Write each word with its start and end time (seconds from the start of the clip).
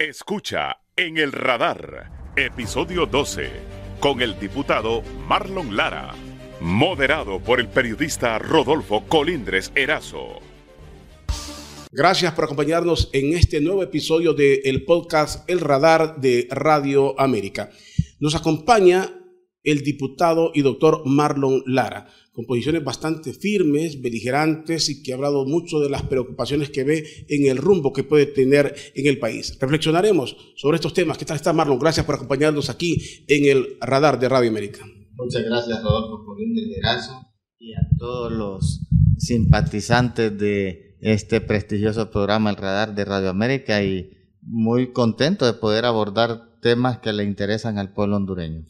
Escucha 0.00 0.78
en 0.96 1.18
el 1.18 1.30
radar, 1.30 2.32
episodio 2.34 3.04
12, 3.04 3.50
con 4.00 4.22
el 4.22 4.40
diputado 4.40 5.02
Marlon 5.28 5.76
Lara, 5.76 6.14
moderado 6.58 7.38
por 7.38 7.60
el 7.60 7.68
periodista 7.68 8.38
Rodolfo 8.38 9.04
Colindres 9.06 9.70
Erazo. 9.74 10.40
Gracias 11.92 12.32
por 12.32 12.44
acompañarnos 12.44 13.10
en 13.12 13.36
este 13.36 13.60
nuevo 13.60 13.82
episodio 13.82 14.32
del 14.32 14.86
podcast 14.86 15.46
El 15.50 15.60
Radar 15.60 16.18
de 16.18 16.48
Radio 16.50 17.20
América. 17.20 17.68
Nos 18.20 18.34
acompaña 18.34 19.19
el 19.62 19.82
diputado 19.82 20.50
y 20.54 20.62
doctor 20.62 21.02
Marlon 21.04 21.62
Lara 21.66 22.08
con 22.32 22.46
posiciones 22.46 22.84
bastante 22.84 23.32
firmes, 23.32 24.00
beligerantes 24.00 24.88
y 24.88 25.02
que 25.02 25.12
ha 25.12 25.16
hablado 25.16 25.44
mucho 25.44 25.80
de 25.80 25.90
las 25.90 26.02
preocupaciones 26.04 26.70
que 26.70 26.84
ve 26.84 27.26
en 27.28 27.50
el 27.50 27.58
rumbo 27.58 27.92
que 27.92 28.04
puede 28.04 28.26
tener 28.26 28.74
en 28.94 29.06
el 29.06 29.18
país. 29.18 29.58
Reflexionaremos 29.60 30.36
sobre 30.56 30.76
estos 30.76 30.94
temas. 30.94 31.18
¿Qué 31.18 31.24
tal 31.24 31.36
está 31.36 31.52
Marlon? 31.52 31.78
Gracias 31.78 32.06
por 32.06 32.14
acompañarnos 32.14 32.70
aquí 32.70 33.24
en 33.26 33.46
el 33.46 33.76
radar 33.80 34.18
de 34.18 34.28
Radio 34.28 34.50
América. 34.50 34.86
Muchas 35.16 35.44
gracias 35.44 35.82
Rodolfo 35.82 36.24
por 36.24 36.40
el 36.40 36.54
liderazgo 36.54 37.26
y 37.58 37.74
a 37.74 37.80
todos 37.98 38.32
los 38.32 38.86
simpatizantes 39.18 40.38
de 40.38 40.96
este 41.00 41.40
prestigioso 41.40 42.10
programa 42.10 42.50
El 42.50 42.56
Radar 42.56 42.94
de 42.94 43.04
Radio 43.04 43.28
América 43.28 43.82
y 43.82 44.10
muy 44.42 44.92
contento 44.92 45.44
de 45.46 45.54
poder 45.54 45.84
abordar 45.84 46.58
temas 46.60 46.98
que 46.98 47.12
le 47.12 47.24
interesan 47.24 47.78
al 47.78 47.92
pueblo 47.92 48.16
hondureño. 48.16 48.64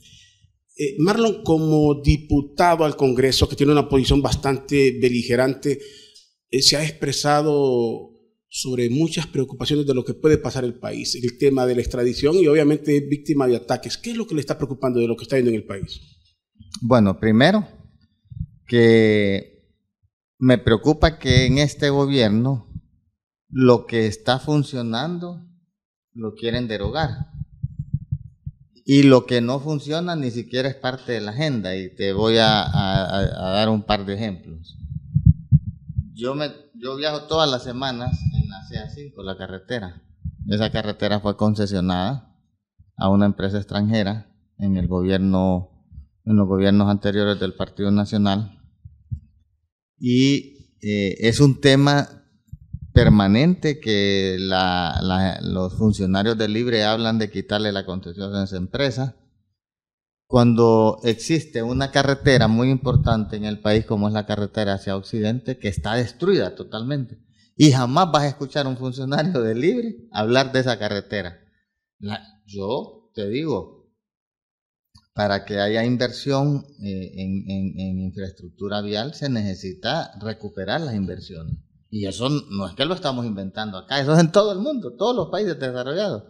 Eh, 0.80 0.96
Marlon, 0.96 1.44
como 1.44 2.00
diputado 2.00 2.86
al 2.86 2.96
Congreso, 2.96 3.46
que 3.46 3.54
tiene 3.54 3.72
una 3.72 3.86
posición 3.86 4.22
bastante 4.22 4.98
beligerante, 4.98 5.78
eh, 6.48 6.62
se 6.62 6.78
ha 6.78 6.82
expresado 6.82 8.12
sobre 8.48 8.88
muchas 8.88 9.26
preocupaciones 9.26 9.86
de 9.86 9.92
lo 9.92 10.06
que 10.06 10.14
puede 10.14 10.38
pasar 10.38 10.64
el 10.64 10.78
país, 10.78 11.14
el 11.16 11.36
tema 11.36 11.66
de 11.66 11.74
la 11.74 11.82
extradición 11.82 12.34
y 12.36 12.46
obviamente 12.46 12.98
víctima 13.00 13.46
de 13.46 13.56
ataques. 13.56 13.98
¿Qué 13.98 14.12
es 14.12 14.16
lo 14.16 14.26
que 14.26 14.34
le 14.34 14.40
está 14.40 14.56
preocupando 14.56 15.00
de 15.00 15.06
lo 15.06 15.16
que 15.16 15.24
está 15.24 15.37
viendo 15.37 15.50
en 15.50 15.56
el 15.56 15.66
país? 15.66 16.00
Bueno, 16.80 17.20
primero, 17.20 17.68
que 18.66 19.76
me 20.38 20.56
preocupa 20.56 21.18
que 21.18 21.44
en 21.44 21.59
este 21.59 21.90
gobierno 21.90 22.72
lo 23.50 23.84
que 23.84 24.06
está 24.06 24.38
funcionando 24.38 25.46
lo 26.15 26.34
quieren 26.34 26.68
derogar. 26.68 27.29
Y 28.93 29.05
lo 29.05 29.24
que 29.24 29.41
no 29.41 29.60
funciona 29.60 30.16
ni 30.16 30.33
siquiera 30.33 30.69
es 30.69 30.74
parte 30.74 31.13
de 31.13 31.21
la 31.21 31.30
agenda. 31.30 31.77
Y 31.77 31.95
te 31.95 32.13
voy 32.13 32.38
a, 32.38 32.65
dar 33.38 33.69
un 33.69 33.85
par 33.85 34.05
de 34.05 34.15
ejemplos. 34.15 34.77
Yo, 36.13 36.35
me, 36.35 36.51
yo 36.74 36.96
viajo 36.96 37.29
todas 37.29 37.49
las 37.49 37.63
semanas 37.63 38.18
en 38.35 38.49
la 38.49 38.66
CA5, 38.68 39.23
la 39.23 39.37
carretera. 39.37 40.02
Esa 40.49 40.73
carretera 40.73 41.21
fue 41.21 41.37
concesionada 41.37 42.37
a 42.96 43.09
una 43.11 43.27
empresa 43.27 43.59
extranjera 43.59 44.27
en 44.59 44.77
el 44.77 44.88
gobierno, 44.88 45.71
en 46.24 46.35
los 46.35 46.49
gobiernos 46.49 46.91
anteriores 46.91 47.38
del 47.38 47.55
Partido 47.55 47.93
Nacional. 47.93 48.61
Y 50.01 50.74
eh, 50.83 51.15
es 51.21 51.38
un 51.38 51.61
tema 51.61 52.20
permanente 53.04 53.80
que 53.80 54.37
los 54.38 55.74
funcionarios 55.74 56.37
del 56.37 56.52
Libre 56.52 56.84
hablan 56.84 57.18
de 57.18 57.30
quitarle 57.30 57.73
la 57.73 57.87
concesión 57.87 58.34
a 58.34 58.45
esa 58.45 58.59
empresa. 58.59 59.16
Cuando 60.26 61.01
existe 61.02 61.62
una 61.62 61.90
carretera 61.90 62.46
muy 62.46 62.68
importante 62.71 63.37
en 63.37 63.46
el 63.46 63.60
país 63.60 63.87
como 63.87 64.06
es 64.06 64.12
la 64.12 64.26
carretera 64.26 64.75
hacia 64.75 64.97
Occidente, 64.97 65.59
que 65.59 65.69
está 65.69 65.94
destruida 65.94 66.54
totalmente. 66.54 67.19
Y 67.56 67.72
jamás 67.72 68.12
vas 68.12 68.25
a 68.25 68.28
escuchar 68.28 68.66
a 68.66 68.69
un 68.69 68.76
funcionario 68.76 69.41
del 69.41 69.60
Libre 69.60 69.97
hablar 70.12 70.53
de 70.53 70.60
esa 70.60 70.78
carretera. 70.78 71.41
yo 72.44 73.10
te 73.15 73.28
digo, 73.28 73.94
para 75.15 75.47
que 75.47 75.59
haya 75.59 75.84
inversión 75.87 76.66
eh, 76.82 77.12
en 77.16 77.98
infraestructura 77.98 78.82
vial 78.82 79.15
se 79.15 79.31
necesita 79.31 80.12
recuperar 80.21 80.82
las 80.82 80.94
inversiones. 80.94 81.69
Y 81.91 82.06
eso 82.06 82.28
no 82.28 82.69
es 82.69 82.75
que 82.75 82.84
lo 82.84 82.95
estamos 82.95 83.27
inventando 83.27 83.77
acá, 83.77 84.01
eso 84.01 84.15
es 84.15 84.21
en 84.21 84.31
todo 84.31 84.53
el 84.53 84.61
mundo, 84.61 84.95
todos 84.97 85.15
los 85.17 85.28
países 85.28 85.59
desarrollados. 85.59 86.23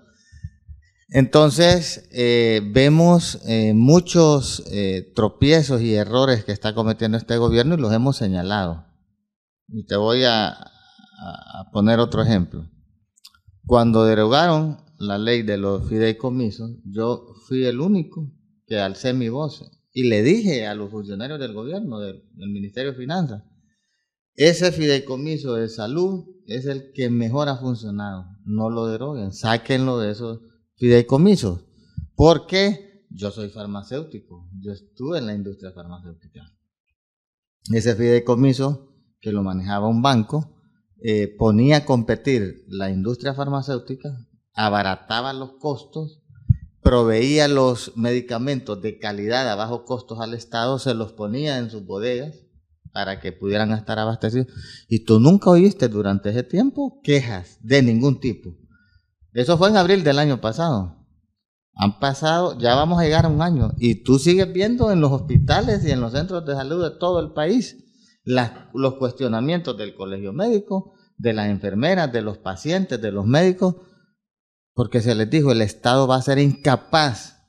Entonces, 1.12 2.08
eh, 2.12 2.62
vemos 2.72 3.40
eh, 3.46 3.74
muchos 3.74 4.62
eh, 4.70 5.12
tropiezos 5.14 5.82
y 5.82 5.94
errores 5.94 6.44
que 6.44 6.52
está 6.52 6.72
cometiendo 6.72 7.18
este 7.18 7.36
gobierno 7.36 7.74
y 7.74 7.80
los 7.80 7.92
hemos 7.92 8.16
señalado. 8.16 8.86
Y 9.68 9.86
te 9.86 9.96
voy 9.96 10.24
a, 10.24 10.56
poner 11.72 12.00
otro 12.00 12.22
ejemplo. 12.22 12.66
Cuando 13.66 14.04
derogaron 14.04 14.78
la 14.98 15.18
ley 15.18 15.42
de 15.42 15.58
los 15.58 15.86
fideicomisos, 15.86 16.70
yo 16.84 17.34
fui 17.46 17.66
el 17.66 17.80
único 17.80 18.32
que 18.66 18.78
alcé 18.78 19.12
mi 19.12 19.28
voz 19.28 19.70
y 19.92 20.08
le 20.08 20.22
dije 20.22 20.66
a 20.66 20.74
los 20.74 20.90
funcionarios 20.90 21.38
del 21.38 21.52
gobierno, 21.52 21.98
del 22.00 22.22
Ministerio 22.50 22.92
de 22.92 22.98
Finanzas, 22.98 23.42
ese 24.40 24.72
fideicomiso 24.72 25.56
de 25.56 25.68
salud 25.68 26.24
es 26.46 26.64
el 26.64 26.92
que 26.94 27.10
mejor 27.10 27.50
ha 27.50 27.58
funcionado. 27.58 28.24
No 28.46 28.70
lo 28.70 28.86
deroguen, 28.86 29.32
sáquenlo 29.32 29.98
de 29.98 30.12
esos 30.12 30.40
fideicomisos. 30.76 31.66
Porque 32.16 33.04
yo 33.10 33.30
soy 33.30 33.50
farmacéutico, 33.50 34.48
yo 34.58 34.72
estuve 34.72 35.18
en 35.18 35.26
la 35.26 35.34
industria 35.34 35.72
farmacéutica. 35.72 36.40
Ese 37.70 37.94
fideicomiso 37.94 38.94
que 39.20 39.30
lo 39.30 39.42
manejaba 39.42 39.88
un 39.88 40.00
banco 40.00 40.56
eh, 41.02 41.28
ponía 41.36 41.76
a 41.76 41.84
competir 41.84 42.64
la 42.66 42.90
industria 42.90 43.34
farmacéutica, 43.34 44.08
abarataba 44.54 45.34
los 45.34 45.58
costos, 45.58 46.22
proveía 46.80 47.46
los 47.46 47.94
medicamentos 47.94 48.80
de 48.80 48.98
calidad 48.98 49.50
a 49.50 49.54
bajos 49.54 49.82
costos 49.82 50.18
al 50.18 50.32
Estado, 50.32 50.78
se 50.78 50.94
los 50.94 51.12
ponía 51.12 51.58
en 51.58 51.68
sus 51.68 51.84
bodegas 51.84 52.46
para 52.92 53.20
que 53.20 53.32
pudieran 53.32 53.72
estar 53.72 53.98
abastecidos. 53.98 54.48
Y 54.88 55.04
tú 55.04 55.20
nunca 55.20 55.50
oíste 55.50 55.88
durante 55.88 56.30
ese 56.30 56.42
tiempo 56.42 57.00
quejas 57.02 57.58
de 57.62 57.82
ningún 57.82 58.20
tipo. 58.20 58.56
Eso 59.32 59.56
fue 59.56 59.68
en 59.68 59.76
abril 59.76 60.02
del 60.02 60.18
año 60.18 60.40
pasado. 60.40 60.96
Han 61.74 61.98
pasado, 62.00 62.58
ya 62.58 62.74
vamos 62.74 63.00
a 63.00 63.04
llegar 63.04 63.24
a 63.24 63.28
un 63.28 63.42
año. 63.42 63.72
Y 63.78 64.02
tú 64.02 64.18
sigues 64.18 64.52
viendo 64.52 64.90
en 64.90 65.00
los 65.00 65.12
hospitales 65.12 65.84
y 65.84 65.90
en 65.90 66.00
los 66.00 66.12
centros 66.12 66.44
de 66.44 66.54
salud 66.54 66.82
de 66.82 66.98
todo 66.98 67.20
el 67.20 67.32
país 67.32 67.76
los 68.24 68.94
cuestionamientos 68.94 69.76
del 69.76 69.94
colegio 69.94 70.32
médico, 70.32 70.94
de 71.16 71.32
las 71.32 71.48
enfermeras, 71.48 72.12
de 72.12 72.22
los 72.22 72.38
pacientes, 72.38 73.00
de 73.00 73.12
los 73.12 73.26
médicos, 73.26 73.76
porque 74.74 75.00
se 75.00 75.14
les 75.14 75.28
dijo, 75.28 75.52
el 75.52 75.62
Estado 75.62 76.06
va 76.06 76.16
a 76.16 76.22
ser 76.22 76.38
incapaz 76.38 77.42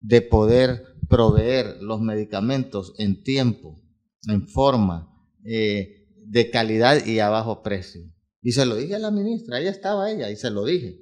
de 0.00 0.22
poder 0.22 0.84
proveer 1.08 1.76
los 1.80 2.00
medicamentos 2.00 2.94
en 2.98 3.22
tiempo 3.22 3.83
en 4.28 4.46
forma, 4.46 5.10
eh, 5.44 6.06
de 6.26 6.50
calidad 6.50 7.04
y 7.04 7.18
a 7.20 7.28
bajo 7.28 7.62
precio. 7.62 8.02
Y 8.42 8.52
se 8.52 8.66
lo 8.66 8.76
dije 8.76 8.94
a 8.94 8.98
la 8.98 9.10
ministra, 9.10 9.56
ahí 9.56 9.66
estaba 9.66 10.10
ella, 10.10 10.30
y 10.30 10.36
se 10.36 10.50
lo 10.50 10.64
dije. 10.64 11.00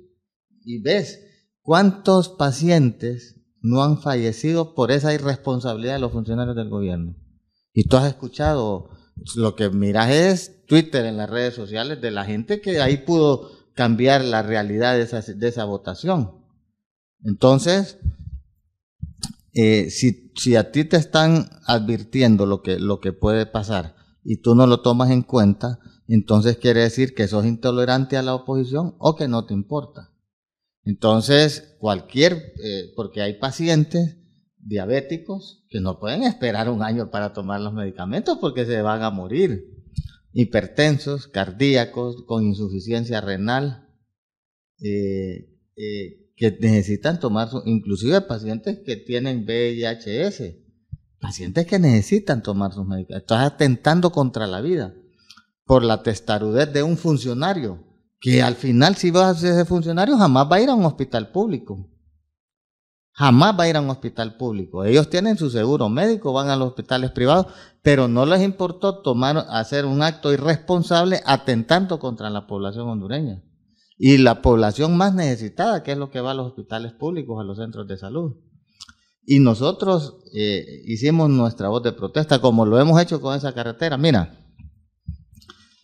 Y 0.65 0.81
ves 0.81 1.21
cuántos 1.61 2.29
pacientes 2.29 3.41
no 3.61 3.83
han 3.83 4.01
fallecido 4.01 4.75
por 4.75 4.91
esa 4.91 5.15
irresponsabilidad 5.15 5.95
de 5.95 6.01
los 6.01 6.13
funcionarios 6.13 6.57
del 6.57 6.69
gobierno. 6.69 7.17
Y 7.73 7.85
tú 7.85 7.97
has 7.97 8.09
escuchado, 8.09 8.91
lo 9.37 9.55
que 9.57 9.71
miras 9.71 10.11
es 10.11 10.65
Twitter 10.67 11.05
en 11.05 11.17
las 11.17 11.31
redes 11.31 11.55
sociales 11.55 12.01
de 12.01 12.11
la 12.11 12.25
gente 12.25 12.61
que 12.61 12.81
ahí 12.81 12.99
pudo 12.99 13.51
cambiar 13.75 14.25
la 14.25 14.43
realidad 14.43 14.95
de 14.95 15.03
esa, 15.03 15.21
de 15.21 15.49
esa 15.49 15.65
votación. 15.65 16.33
Entonces, 17.25 17.99
eh, 19.55 19.91
si, 19.91 20.22
si 20.35 20.57
a 20.57 20.71
ti 20.71 20.85
te 20.85 20.97
están 20.97 21.51
advirtiendo 21.67 22.47
lo 22.47 22.63
que, 22.63 22.79
lo 22.79 23.01
que 23.01 23.13
puede 23.13 23.47
pasar 23.47 23.97
y 24.25 24.39
tú 24.39 24.55
no 24.55 24.67
lo 24.67 24.81
tomas 24.81 25.11
en 25.11 25.23
cuenta, 25.23 25.79
entonces 26.09 26.57
quiere 26.57 26.81
decir 26.81 27.15
que 27.15 27.29
sos 27.29 27.45
intolerante 27.45 28.17
a 28.17 28.23
la 28.23 28.35
oposición 28.35 28.95
o 28.99 29.17
que 29.17 29.29
no 29.29 29.47
te 29.47 29.55
importa. 29.55 30.13
Entonces, 30.85 31.77
cualquier, 31.79 32.55
eh, 32.63 32.93
porque 32.97 33.23
hay 33.23 33.39
pacientes 33.39 34.17
diabéticos 34.59 35.65
que 35.69 35.81
no 35.81 35.99
pueden 35.99 36.23
esperar 36.23 36.69
un 36.69 36.83
año 36.83 37.11
para 37.11 37.33
tomar 37.33 37.61
los 37.61 37.73
medicamentos 37.73 38.39
porque 38.41 38.65
se 38.65 38.83
van 38.83 39.03
a 39.03 39.11
morir. 39.11 39.69
Hipertensos, 40.33 41.29
cardíacos, 41.29 42.25
con 42.27 42.45
insuficiencia 42.45 43.21
renal, 43.21 43.89
eh, 44.81 45.51
eh 45.77 46.22
que 46.43 46.59
necesitan 46.59 47.21
tomar, 47.21 47.49
inclusive 47.67 48.21
pacientes 48.23 48.81
que 48.85 48.97
tienen 48.97 49.47
VIHS, 49.47 50.57
pacientes 51.21 51.67
que 51.69 51.79
necesitan 51.79 52.43
tomar 52.43 52.73
sus 52.73 52.85
medicamentos. 52.85 53.23
Estás 53.23 53.53
atentando 53.53 54.11
contra 54.11 54.49
la 54.49 54.61
vida 54.61 54.93
por 55.65 55.85
la 55.85 56.03
testarudez 56.03 56.73
de 56.73 56.83
un 56.83 56.97
funcionario, 56.97 57.85
que 58.19 58.43
al 58.43 58.57
final 58.57 58.97
si 58.97 59.13
vas 59.13 59.37
a 59.37 59.39
ser 59.39 59.53
ese 59.53 59.65
funcionario 59.65 60.19
jamás 60.19 60.49
va 60.51 60.57
a 60.57 60.61
ir 60.61 60.69
a 60.69 60.75
un 60.75 60.85
hospital 60.85 61.31
público. 61.31 61.89
Jamás 63.13 63.57
va 63.57 63.63
a 63.63 63.69
ir 63.69 63.77
a 63.77 63.81
un 63.81 63.91
hospital 63.91 64.37
público. 64.37 64.85
Ellos 64.85 65.09
tienen 65.11 65.39
su 65.39 65.49
seguro 65.49 65.89
médico, 65.89 66.33
van 66.33 66.49
a 66.49 66.57
los 66.57 66.71
hospitales 66.71 67.13
privados, 67.13 67.47
pero 67.83 68.09
no 68.09 68.27
les 68.27 68.43
importó 68.43 69.01
tomar, 69.01 69.47
hacer 69.49 69.87
un 69.87 70.03
acto 70.03 70.33
irresponsable 70.33 71.21
atentando 71.25 72.01
contra 72.01 72.31
la 72.31 72.49
población 72.49 72.89
hondureña. 72.89 73.45
Y 74.05 74.19
la 74.19 74.43
población 74.43 74.97
más 74.97 75.15
necesitada, 75.15 75.85
que 75.85 75.93
es 75.93 75.97
lo 75.97 76.11
que 76.11 76.21
va 76.21 76.33
a 76.33 76.35
los 76.35 76.49
hospitales 76.49 76.93
públicos, 76.93 77.41
a 77.41 77.45
los 77.45 77.59
centros 77.59 77.87
de 77.87 77.97
salud. 77.97 78.35
Y 79.25 79.39
nosotros 79.39 80.25
eh, 80.35 80.83
hicimos 80.87 81.31
nuestra 81.31 81.69
voz 81.69 81.85
de 81.85 81.93
protesta, 81.93 82.41
como 82.41 82.67
lo 82.67 82.81
hemos 82.81 83.01
hecho 83.01 83.21
con 83.21 83.37
esa 83.37 83.55
carretera. 83.55 83.97
Mira, 83.97 84.37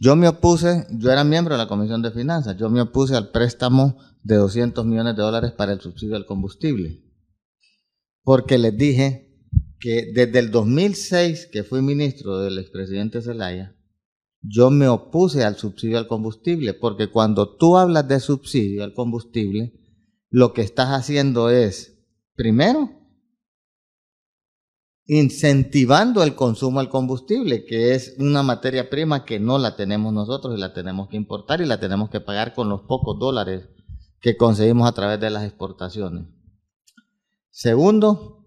yo 0.01 0.17
me 0.17 0.27
opuse, 0.27 0.85
yo 0.91 1.13
era 1.13 1.23
miembro 1.23 1.55
de 1.55 1.59
la 1.59 1.69
Comisión 1.69 2.03
de 2.03 2.11
Finanzas, 2.11 2.57
yo 2.57 2.69
me 2.69 2.81
opuse 2.81 3.15
al 3.15 3.31
préstamo 3.31 3.97
de 4.25 4.35
200 4.35 4.85
millones 4.85 5.15
de 5.15 5.23
dólares 5.23 5.53
para 5.53 5.71
el 5.71 5.81
subsidio 5.81 6.17
al 6.17 6.27
combustible, 6.27 7.05
porque 8.25 8.59
les 8.59 8.77
dije 8.77 9.33
que 9.79 10.11
desde 10.13 10.41
el 10.41 10.51
2006, 10.51 11.51
que 11.53 11.63
fui 11.63 11.83
ministro 11.83 12.41
del 12.41 12.59
expresidente 12.59 13.23
Zelaya, 13.23 13.78
yo 14.41 14.71
me 14.71 14.89
opuse 14.89 15.45
al 15.45 15.57
subsidio 15.57 15.99
al 15.99 16.07
combustible, 16.07 16.75
porque 16.75 17.11
cuando 17.11 17.57
tú 17.57 17.77
hablas 17.77 18.07
de 18.09 18.21
subsidio 18.21 18.85
al 18.85 18.95
combustible, 18.95 19.73
lo 20.31 20.53
que 20.53 20.63
estás 20.63 20.89
haciendo 20.89 21.51
es, 21.51 21.99
primero, 22.35 22.91
incentivando 25.07 26.23
el 26.23 26.35
consumo 26.35 26.81
del 26.81 26.91
combustible, 26.91 27.65
que 27.65 27.95
es 27.95 28.15
una 28.19 28.43
materia 28.43 28.91
prima 28.91 29.25
que 29.25 29.41
no 29.41 29.59
la 29.59 29.75
tenemos 29.75 30.13
nosotros 30.13 30.57
y 30.57 30.61
la 30.61 30.75
tenemos 30.75 31.09
que 31.09 31.17
importar 31.17 31.61
y 31.63 31.67
la 31.67 31.81
tenemos 31.81 32.11
que 32.11 32.21
pagar 32.21 32.55
con 32.55 32.69
los 32.69 32.83
pocos 32.83 33.19
dólares 33.19 33.69
que 34.21 34.37
conseguimos 34.37 34.87
a 34.87 34.93
través 34.93 35.19
de 35.19 35.31
las 35.31 35.45
exportaciones. 35.45 36.27
Segundo, 37.51 38.47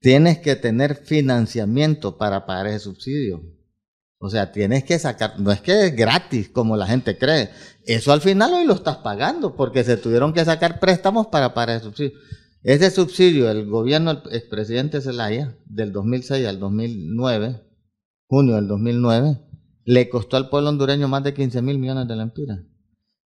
tienes 0.00 0.38
que 0.38 0.54
tener 0.54 1.04
financiamiento 1.04 2.16
para 2.16 2.46
pagar 2.46 2.68
ese 2.68 2.80
subsidio. 2.80 3.42
O 4.24 4.30
sea, 4.30 4.52
tienes 4.52 4.84
que 4.84 5.00
sacar, 5.00 5.40
no 5.40 5.50
es 5.50 5.60
que 5.60 5.86
es 5.86 5.96
gratis 5.96 6.48
como 6.48 6.76
la 6.76 6.86
gente 6.86 7.18
cree. 7.18 7.50
Eso 7.84 8.12
al 8.12 8.20
final 8.20 8.54
hoy 8.54 8.64
lo 8.64 8.74
estás 8.74 8.98
pagando 8.98 9.56
porque 9.56 9.82
se 9.82 9.96
tuvieron 9.96 10.32
que 10.32 10.44
sacar 10.44 10.78
préstamos 10.78 11.26
para 11.26 11.54
pagar 11.54 11.74
ese 11.74 11.86
subsidio. 11.86 12.12
Ese 12.62 12.92
subsidio, 12.92 13.50
el 13.50 13.66
gobierno 13.66 14.14
del 14.14 14.32
expresidente 14.32 15.00
Zelaya, 15.00 15.58
del 15.66 15.90
2006 15.90 16.46
al 16.46 16.60
2009, 16.60 17.64
junio 18.28 18.54
del 18.54 18.68
2009, 18.68 19.40
le 19.86 20.08
costó 20.08 20.36
al 20.36 20.48
pueblo 20.48 20.68
hondureño 20.68 21.08
más 21.08 21.24
de 21.24 21.34
15 21.34 21.60
mil 21.60 21.80
millones 21.80 22.06
de 22.06 22.14
lempiras. 22.14 22.60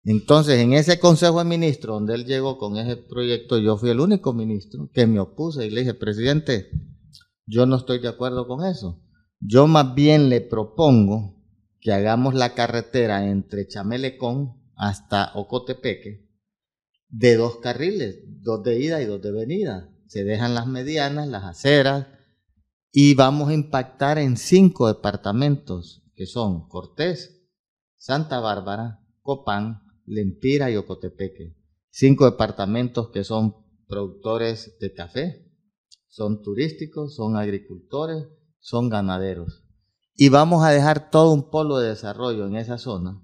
Entonces, 0.06 0.60
en 0.60 0.72
ese 0.72 0.98
consejo 0.98 1.40
de 1.40 1.44
ministros 1.46 1.98
donde 1.98 2.16
él 2.16 2.24
llegó 2.24 2.58
con 2.58 2.78
ese 2.78 2.96
proyecto, 2.96 3.58
yo 3.58 3.76
fui 3.76 3.90
el 3.90 4.00
único 4.00 4.32
ministro 4.32 4.90
que 4.94 5.08
me 5.08 5.20
opuse 5.20 5.68
y 5.68 5.72
le 5.72 5.82
dije, 5.82 5.94
presidente, 5.94 6.70
yo 7.46 7.66
no 7.66 7.76
estoy 7.76 8.00
de 8.00 8.08
acuerdo 8.08 8.48
con 8.48 8.64
eso. 8.64 9.02
Yo 9.48 9.68
más 9.68 9.94
bien 9.94 10.30
le 10.30 10.42
propongo 10.42 11.36
que 11.80 11.94
hagamos 11.94 12.34
la 12.34 12.56
carretera 12.56 13.30
entre 13.30 13.68
Chamelecón 13.68 14.60
hasta 14.76 15.32
Ocotepeque 15.36 16.26
de 17.10 17.36
dos 17.36 17.58
carriles, 17.58 18.24
dos 18.42 18.64
de 18.64 18.80
ida 18.80 19.02
y 19.04 19.06
dos 19.06 19.22
de 19.22 19.32
venida. 19.32 19.94
Se 20.08 20.24
dejan 20.24 20.56
las 20.56 20.66
medianas, 20.66 21.28
las 21.28 21.44
aceras, 21.44 22.08
y 22.92 23.14
vamos 23.14 23.50
a 23.50 23.54
impactar 23.54 24.18
en 24.18 24.38
cinco 24.38 24.88
departamentos, 24.88 26.04
que 26.16 26.26
son 26.26 26.68
Cortés, 26.68 27.46
Santa 27.98 28.40
Bárbara, 28.40 29.06
Copán, 29.22 29.84
Lempira 30.06 30.72
y 30.72 30.76
Ocotepeque. 30.76 31.56
Cinco 31.92 32.26
departamentos 32.26 33.12
que 33.12 33.24
son 33.24 33.56
productores 33.88 34.78
de 34.80 34.94
café, 34.94 35.52
son 36.08 36.42
turísticos, 36.42 37.16
son 37.16 37.36
agricultores, 37.36 38.26
son 38.66 38.90
ganaderos. 38.90 39.64
Y 40.16 40.30
vamos 40.30 40.66
a 40.66 40.72
dejar 40.72 41.12
todo 41.12 41.32
un 41.32 41.52
polo 41.52 41.78
de 41.78 41.90
desarrollo 41.90 42.48
en 42.48 42.56
esa 42.56 42.80
zona 42.80 43.22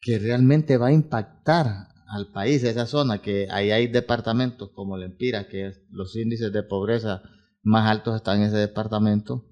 que 0.00 0.20
realmente 0.20 0.76
va 0.76 0.88
a 0.88 0.92
impactar 0.92 1.88
al 2.06 2.30
país, 2.30 2.62
esa 2.62 2.86
zona, 2.86 3.20
que 3.20 3.48
ahí 3.50 3.72
hay 3.72 3.88
departamentos 3.88 4.70
como 4.74 4.96
Lempira, 4.96 5.48
que 5.48 5.72
los 5.90 6.14
índices 6.14 6.52
de 6.52 6.62
pobreza 6.62 7.22
más 7.62 7.90
altos 7.90 8.14
están 8.14 8.38
en 8.38 8.48
ese 8.48 8.58
departamento, 8.58 9.48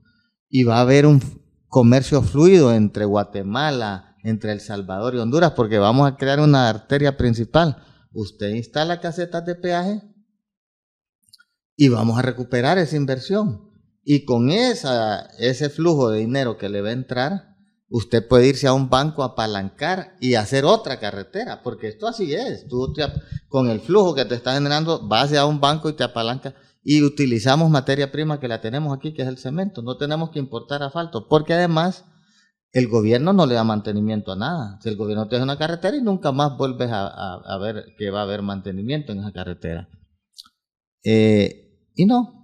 y 0.48 0.62
va 0.62 0.78
a 0.78 0.82
haber 0.82 1.06
un 1.06 1.20
comercio 1.66 2.22
fluido 2.22 2.72
entre 2.72 3.06
Guatemala, 3.06 4.16
entre 4.22 4.52
El 4.52 4.60
Salvador 4.60 5.14
y 5.14 5.18
Honduras, 5.18 5.52
porque 5.52 5.78
vamos 5.78 6.08
a 6.08 6.16
crear 6.16 6.38
una 6.38 6.68
arteria 6.68 7.16
principal. 7.16 7.82
Usted 8.12 8.50
instala 8.50 9.00
casetas 9.00 9.44
de 9.46 9.54
peaje 9.54 10.02
y 11.76 11.88
vamos 11.88 12.18
a 12.18 12.22
recuperar 12.22 12.78
esa 12.78 12.96
inversión. 12.96 13.69
Y 14.02 14.24
con 14.24 14.50
esa, 14.50 15.26
ese 15.38 15.68
flujo 15.68 16.10
de 16.10 16.20
dinero 16.20 16.56
que 16.56 16.68
le 16.68 16.80
va 16.80 16.88
a 16.88 16.92
entrar, 16.92 17.56
usted 17.88 18.26
puede 18.26 18.48
irse 18.48 18.66
a 18.66 18.72
un 18.72 18.88
banco 18.88 19.22
a 19.22 19.26
apalancar 19.26 20.16
y 20.20 20.34
hacer 20.34 20.64
otra 20.64 20.98
carretera, 20.98 21.62
porque 21.62 21.88
esto 21.88 22.06
así 22.06 22.32
es. 22.32 22.66
Tú 22.68 22.94
con 23.48 23.68
el 23.68 23.80
flujo 23.80 24.14
que 24.14 24.24
te 24.24 24.34
está 24.34 24.54
generando, 24.54 25.06
vas 25.06 25.32
a 25.34 25.46
un 25.46 25.60
banco 25.60 25.88
y 25.88 25.94
te 25.94 26.04
apalancas 26.04 26.54
y 26.82 27.02
utilizamos 27.02 27.70
materia 27.70 28.10
prima 28.10 28.40
que 28.40 28.48
la 28.48 28.60
tenemos 28.60 28.96
aquí, 28.96 29.12
que 29.12 29.22
es 29.22 29.28
el 29.28 29.38
cemento. 29.38 29.82
No 29.82 29.96
tenemos 29.96 30.30
que 30.30 30.38
importar 30.38 30.82
asfalto, 30.82 31.28
porque 31.28 31.52
además 31.52 32.04
el 32.72 32.88
gobierno 32.88 33.32
no 33.32 33.46
le 33.46 33.54
da 33.54 33.64
mantenimiento 33.64 34.32
a 34.32 34.36
nada. 34.36 34.78
Si 34.80 34.88
el 34.88 34.96
gobierno 34.96 35.28
te 35.28 35.36
hace 35.36 35.42
una 35.42 35.58
carretera 35.58 35.96
y 35.96 36.02
nunca 36.02 36.32
más 36.32 36.56
vuelves 36.56 36.90
a, 36.92 37.58
ver 37.60 37.84
que 37.98 38.10
va 38.10 38.20
a 38.20 38.22
haber 38.22 38.42
mantenimiento 38.42 39.12
en 39.12 39.18
esa 39.18 39.32
carretera. 39.32 39.88
Eh, 41.02 41.90
y 41.94 42.06
no, 42.06 42.39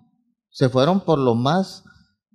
se 0.56 0.70
fueron 0.70 1.02
por 1.02 1.18
lo 1.18 1.34
más 1.34 1.84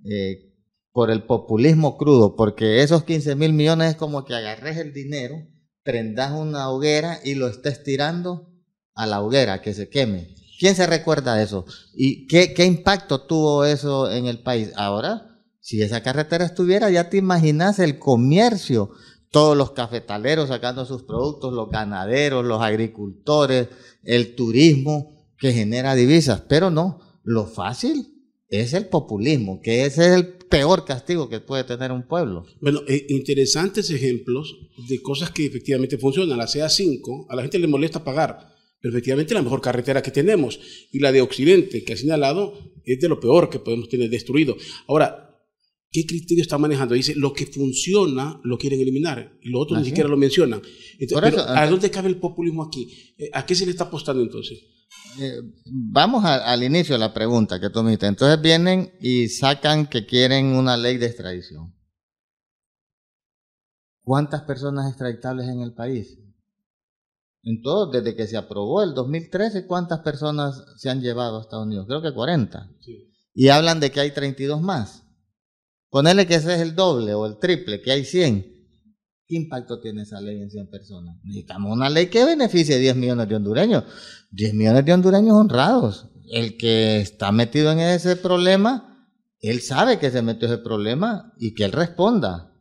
eh, 0.06 0.53
por 0.91 1.09
el 1.09 1.23
populismo 1.23 1.97
crudo, 1.97 2.35
porque 2.35 2.83
esos 2.83 3.03
15 3.03 3.35
mil 3.35 3.51
millones 3.51 3.89
es 3.89 3.95
como 3.95 4.25
que 4.25 4.35
agarres 4.35 4.77
el 4.77 4.94
dinero, 4.94 5.47
prendas 5.81 6.31
una 6.31 6.69
hoguera 6.69 7.19
y 7.23 7.33
lo 7.33 7.47
estés 7.47 7.81
tirando 7.83 8.53
a 8.94 9.07
la 9.07 9.23
hoguera, 9.23 9.63
que 9.63 9.73
se 9.73 9.89
queme. 9.89 10.35
¿Quién 10.59 10.75
se 10.75 10.85
recuerda 10.85 11.33
de 11.33 11.45
eso? 11.45 11.65
¿Y 11.95 12.27
qué, 12.27 12.53
qué 12.53 12.63
impacto 12.63 13.21
tuvo 13.21 13.65
eso 13.65 14.12
en 14.12 14.27
el 14.27 14.44
país? 14.44 14.71
Ahora, 14.75 15.41
si 15.59 15.81
esa 15.81 16.03
carretera 16.03 16.45
estuviera, 16.45 16.91
ya 16.91 17.09
te 17.09 17.18
imaginas 17.18 17.79
el 17.79 17.97
comercio, 17.97 18.91
todos 19.31 19.57
los 19.57 19.71
cafetaleros 19.71 20.50
sacando 20.50 20.85
sus 20.85 21.01
productos, 21.01 21.53
los 21.53 21.71
ganaderos, 21.71 22.45
los 22.45 22.62
agricultores, 22.62 23.69
el 24.03 24.35
turismo 24.35 25.25
que 25.39 25.53
genera 25.53 25.95
divisas, 25.95 26.44
pero 26.47 26.69
no, 26.69 27.00
lo 27.23 27.45
fácil 27.45 28.07
es 28.50 28.73
el 28.73 28.88
populismo, 28.88 29.62
que 29.62 29.85
ese 29.85 30.07
es 30.07 30.12
el 30.12 30.27
peor 30.27 30.83
castigo 30.83 31.29
que 31.29 31.39
puede 31.39 31.63
tener 31.63 31.91
un 31.91 32.03
pueblo. 32.03 32.45
Bueno, 32.59 32.81
eh, 32.88 33.06
interesantes 33.09 33.89
ejemplos 33.89 34.57
de 34.89 35.01
cosas 35.01 35.31
que 35.31 35.45
efectivamente 35.45 35.97
funcionan. 35.97 36.38
La 36.38 36.47
CA5, 36.47 37.27
a 37.29 37.35
la 37.35 37.44
gente 37.44 37.59
le 37.59 37.68
molesta 37.68 38.03
pagar, 38.03 38.53
pero 38.81 38.94
efectivamente 38.94 39.33
la 39.33 39.41
mejor 39.41 39.62
carretera 39.62 40.01
que 40.01 40.11
tenemos. 40.11 40.59
Y 40.92 40.99
la 40.99 41.13
de 41.13 41.21
Occidente, 41.21 41.83
que 41.83 41.94
ha 41.94 41.97
señalado, 41.97 42.54
es 42.83 42.99
de 42.99 43.07
lo 43.07 43.19
peor 43.19 43.49
que 43.49 43.59
podemos 43.59 43.87
tener 43.87 44.09
destruido. 44.09 44.57
Ahora, 44.87 45.31
¿Qué 45.92 46.06
criterio 46.06 46.42
está 46.42 46.57
manejando? 46.57 46.95
Dice, 46.95 47.14
lo 47.16 47.33
que 47.33 47.45
funciona 47.45 48.40
lo 48.45 48.57
quieren 48.57 48.80
eliminar 48.80 49.38
y 49.42 49.50
lo 49.50 49.60
otro 49.60 49.78
ni 49.78 49.83
siquiera 49.83 50.07
lo 50.07 50.16
mencionan. 50.16 50.62
¿A 51.48 51.69
dónde 51.69 51.92
cabe 51.92 52.07
el 52.07 52.18
populismo 52.18 52.64
aquí? 52.64 53.14
Eh, 53.18 53.30
¿A 53.33 53.45
qué 53.45 53.56
se 53.56 53.66
le 53.66 53.71
está 53.71 53.86
apostando 53.86 54.24
entonces? 54.24 54.57
Eh, 55.19 55.42
vamos 55.66 56.24
al 56.24 56.64
inicio 56.64 56.95
de 56.95 57.00
la 57.00 57.14
pregunta 57.14 57.60
que 57.60 57.69
tú 57.69 57.83
me. 57.83 57.92
Entonces 57.94 58.42
vienen 58.42 58.94
y 59.02 59.28
sacan 59.28 59.86
que 59.86 60.06
quieren 60.06 60.56
una 60.56 60.78
ley 60.78 60.98
de 60.98 61.07
extradición. 61.07 61.76
¿Cuántas 64.02 64.44
personas 64.44 64.88
extraditables 64.88 65.50
en 65.50 65.60
el 65.60 65.74
país? 65.74 66.18
En 67.44 67.62
todo, 67.62 67.92
desde 67.92 68.16
que 68.16 68.28
se 68.28 68.38
aprobó 68.38 68.81
el 68.81 68.94
2013, 68.94 69.68
¿cuántas 69.68 70.00
personas 70.00 70.64
se 70.78 70.90
han 70.90 71.02
llevado 71.02 71.38
a 71.38 71.42
Estados 71.42 71.66
Unidos? 71.66 71.86
Creo 71.88 72.02
que 72.02 72.14
40. 72.14 72.71
Y 73.33 73.50
hablan 73.50 73.81
de 73.81 73.92
que 73.92 74.00
hay 74.00 74.12
32 74.12 74.62
más. 74.62 75.04
Ponerle 75.92 76.26
que 76.26 76.36
ese 76.36 76.56
es 76.56 76.62
el 76.62 76.74
doble 76.74 77.14
o 77.14 77.26
el 77.26 77.38
triple, 77.38 77.81
que 77.81 77.92
hay 77.92 78.06
100. 78.06 78.44
¿Qué 79.28 79.36
impacto 79.36 79.81
tiene 79.81 80.04
esa 80.04 80.21
ley 80.21 80.42
en 80.42 80.50
100 80.50 80.69
personas? 80.69 81.18
Necesitamos 81.21 81.76
una 81.76 81.90
ley 81.90 82.07
que 82.07 82.24
beneficie 82.24 82.76
a 82.76 82.78
10 82.80 82.95
millones 82.95 83.28
de 83.28 83.36
hondureños. 83.36 83.83
10 84.31 84.54
millones 84.54 84.86
de 84.86 84.94
hondureños 84.94 85.36
honrados. 85.36 86.07
El 86.30 86.56
que 86.56 87.02
está 87.02 87.33
metido 87.33 87.74
en 87.74 87.80
ese 87.80 88.16
problema, 88.16 89.10
él 89.42 89.60
sabe 89.60 90.00
que 90.00 90.12
se 90.12 90.21
metió 90.21 90.48
ese 90.48 90.60
problema 90.60 91.33
y 91.38 91.54
que 91.56 91.66
él 91.66 91.74
responda. 91.74 92.54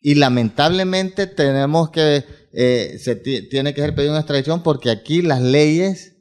Y 0.00 0.14
lamentablemente 0.14 1.26
tenemos 1.26 1.90
que, 1.90 2.24
eh, 2.52 2.96
se 3.00 3.16
tiene 3.16 3.74
que 3.74 3.80
ser 3.80 3.96
pedido 3.96 4.12
una 4.12 4.20
extradición 4.20 4.62
porque 4.62 4.90
aquí 4.90 5.20
las 5.20 5.42
leyes, 5.42 6.16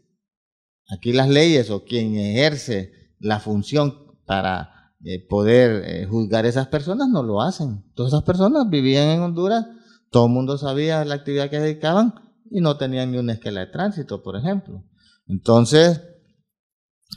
aquí 0.89 1.13
las 1.13 1.29
leyes 1.29 1.69
o 1.69 1.85
quien 1.85 2.15
ejerce 2.17 3.13
la 3.19 3.39
función 3.39 4.15
para 4.25 4.76
eh, 5.03 5.25
poder 5.27 5.83
eh, 5.85 6.05
juzgar 6.05 6.45
a 6.45 6.49
esas 6.49 6.67
personas 6.67 7.07
no 7.09 7.23
lo 7.23 7.41
hacen. 7.41 7.83
Todas 7.93 8.13
esas 8.13 8.23
personas 8.23 8.69
vivían 8.69 9.09
en 9.09 9.21
Honduras 9.21 9.65
todo 10.09 10.27
el 10.27 10.31
mundo 10.31 10.57
sabía 10.57 11.03
la 11.05 11.15
actividad 11.15 11.49
que 11.49 11.59
dedicaban 11.59 12.13
y 12.49 12.61
no 12.61 12.77
tenían 12.77 13.11
ni 13.11 13.17
una 13.17 13.33
esquela 13.33 13.61
de 13.61 13.67
tránsito, 13.67 14.23
por 14.23 14.37
ejemplo. 14.37 14.83
Entonces, 15.27 16.01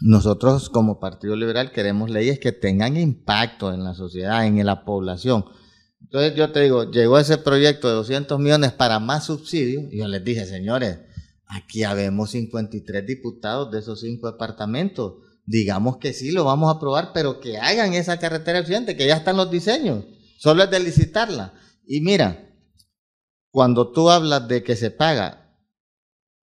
nosotros 0.00 0.68
como 0.70 0.98
Partido 0.98 1.36
Liberal 1.36 1.70
queremos 1.70 2.10
leyes 2.10 2.40
que 2.40 2.52
tengan 2.52 2.96
impacto 2.96 3.72
en 3.72 3.84
la 3.84 3.94
sociedad, 3.94 4.44
en 4.44 4.64
la 4.66 4.84
población. 4.84 5.44
Entonces 6.00 6.34
yo 6.34 6.50
te 6.50 6.60
digo, 6.60 6.90
llegó 6.90 7.18
ese 7.18 7.38
proyecto 7.38 7.88
de 7.88 7.94
200 7.94 8.38
millones 8.40 8.72
para 8.72 8.98
más 8.98 9.26
subsidios 9.26 9.84
y 9.92 9.98
yo 9.98 10.08
les 10.08 10.24
dije, 10.24 10.46
señores, 10.46 10.98
aquí 11.46 11.84
habemos 11.84 12.30
53 12.30 13.06
diputados 13.06 13.70
de 13.70 13.78
esos 13.78 14.00
cinco 14.00 14.32
departamentos. 14.32 15.14
Digamos 15.50 15.96
que 15.96 16.12
sí, 16.12 16.30
lo 16.30 16.44
vamos 16.44 16.68
a 16.68 16.76
aprobar, 16.76 17.10
pero 17.12 17.40
que 17.40 17.58
hagan 17.58 17.92
esa 17.92 18.20
carretera 18.20 18.60
eficiente, 18.60 18.96
que 18.96 19.08
ya 19.08 19.16
están 19.16 19.36
los 19.36 19.50
diseños. 19.50 20.04
Solo 20.38 20.62
es 20.62 20.70
de 20.70 20.78
licitarla. 20.78 21.54
Y 21.84 22.02
mira, 22.02 22.54
cuando 23.50 23.90
tú 23.90 24.10
hablas 24.10 24.46
de 24.46 24.62
que 24.62 24.76
se 24.76 24.92
paga, 24.92 25.52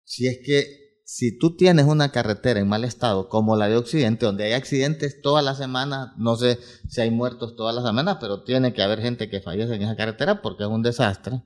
si 0.03 0.27
es 0.27 0.39
que 0.45 1.03
si 1.05 1.39
tú 1.39 1.55
tienes 1.55 1.87
una 1.87 2.11
carretera 2.11 2.59
en 2.59 2.67
mal 2.67 2.83
estado, 2.83 3.29
como 3.29 3.55
la 3.55 3.69
de 3.69 3.77
Occidente, 3.77 4.27
donde 4.27 4.43
hay 4.43 4.55
accidentes 4.55 5.23
todas 5.23 5.45
las 5.45 5.57
semanas, 5.57 6.09
no 6.17 6.35
sé 6.35 6.59
si 6.89 7.01
hay 7.01 7.13
muertos 7.13 7.55
todas 7.55 7.77
las 7.77 7.85
semanas, 7.85 8.17
pero 8.21 8.43
tiene 8.43 8.73
que 8.73 8.83
haber 8.83 9.01
gente 9.01 9.31
que 9.31 9.41
fallece 9.41 9.77
en 9.77 9.83
esa 9.83 9.95
carretera 9.95 10.43
porque 10.43 10.65
es 10.65 10.69
un 10.69 10.83
desastre, 10.83 11.45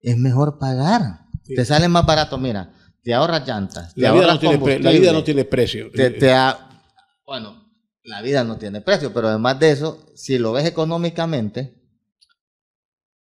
es 0.00 0.16
mejor 0.16 0.58
pagar. 0.58 1.20
Te 1.44 1.64
sale 1.64 1.86
más 1.86 2.04
barato, 2.04 2.36
mira, 2.36 2.74
te 3.08 3.14
ahorras 3.14 3.48
llantas, 3.48 3.94
te 3.94 4.02
La 4.02 4.12
vida, 4.12 4.26
no 4.26 4.38
tiene, 4.38 4.54
combustible, 4.56 4.84
la 4.92 4.98
vida 4.98 5.12
no 5.14 5.24
tiene 5.24 5.44
precio. 5.46 5.90
te- 5.90 6.10
te 6.10 6.30
ha- 6.30 6.82
bueno, 7.24 7.72
la 8.02 8.20
vida 8.20 8.44
no 8.44 8.58
tiene 8.58 8.82
precio, 8.82 9.14
pero 9.14 9.28
además 9.28 9.58
de 9.58 9.70
eso, 9.70 10.04
si 10.14 10.36
lo 10.36 10.52
ves 10.52 10.66
económicamente, 10.66 11.74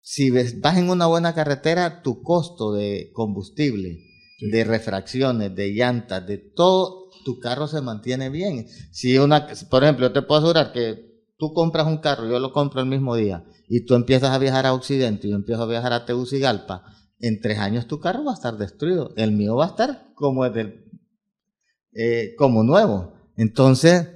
si 0.01 0.29
ves- 0.29 0.59
vas 0.59 0.75
en 0.77 0.89
una 0.89 1.05
buena 1.05 1.33
carretera, 1.33 2.01
tu 2.01 2.21
costo 2.21 2.73
de 2.73 3.11
combustible, 3.13 3.97
Sí. 4.39 4.49
de 4.51 4.65
refracciones, 4.65 5.55
de 5.55 5.69
llantas, 5.71 6.27
de 6.27 6.37
todo, 6.37 7.09
tu 7.23 7.39
carro 7.39 7.69
se 7.69 7.79
mantiene 7.79 8.29
bien. 8.29 8.67
Si 8.91 9.17
una, 9.17 9.47
por 9.69 9.83
ejemplo, 9.85 10.07
yo 10.07 10.11
te 10.11 10.21
puedo 10.21 10.39
asegurar 10.41 10.73
que 10.73 11.23
tú 11.37 11.53
compras 11.53 11.87
un 11.87 11.99
carro, 11.99 12.27
yo 12.29 12.39
lo 12.39 12.51
compro 12.51 12.81
el 12.81 12.87
mismo 12.87 13.15
día, 13.15 13.45
y 13.69 13.85
tú 13.85 13.95
empiezas 13.95 14.31
a 14.31 14.37
viajar 14.37 14.65
a 14.65 14.73
Occidente 14.73 15.27
y 15.27 15.29
yo 15.29 15.37
empiezo 15.37 15.63
a 15.63 15.67
viajar 15.67 15.93
a 15.93 16.05
Tegucigalpa, 16.05 16.83
en 17.19 17.41
tres 17.41 17.57
años 17.59 17.87
tu 17.87 17.99
carro 17.99 18.23
va 18.23 18.31
a 18.31 18.35
estar 18.35 18.57
destruido. 18.57 19.13
El 19.17 19.31
mío 19.31 19.55
va 19.55 19.65
a 19.65 19.69
estar 19.69 20.07
como 20.15 20.45
eh, 20.45 22.35
como 22.37 22.63
nuevo. 22.63 23.13
Entonces, 23.37 24.07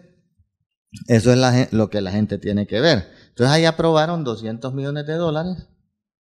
eso 1.08 1.31
es 1.31 1.38
la 1.38 1.67
lo 1.72 1.89
que 1.89 2.01
la 2.01 2.12
gente 2.12 2.38
tiene 2.38 2.67
que 2.67 2.79
ver. 2.81 3.08
Entonces 3.29 3.53
ahí 3.53 3.65
aprobaron 3.65 4.24
200 4.24 4.74
millones 4.74 5.05
de 5.08 5.13
dólares 5.13 5.67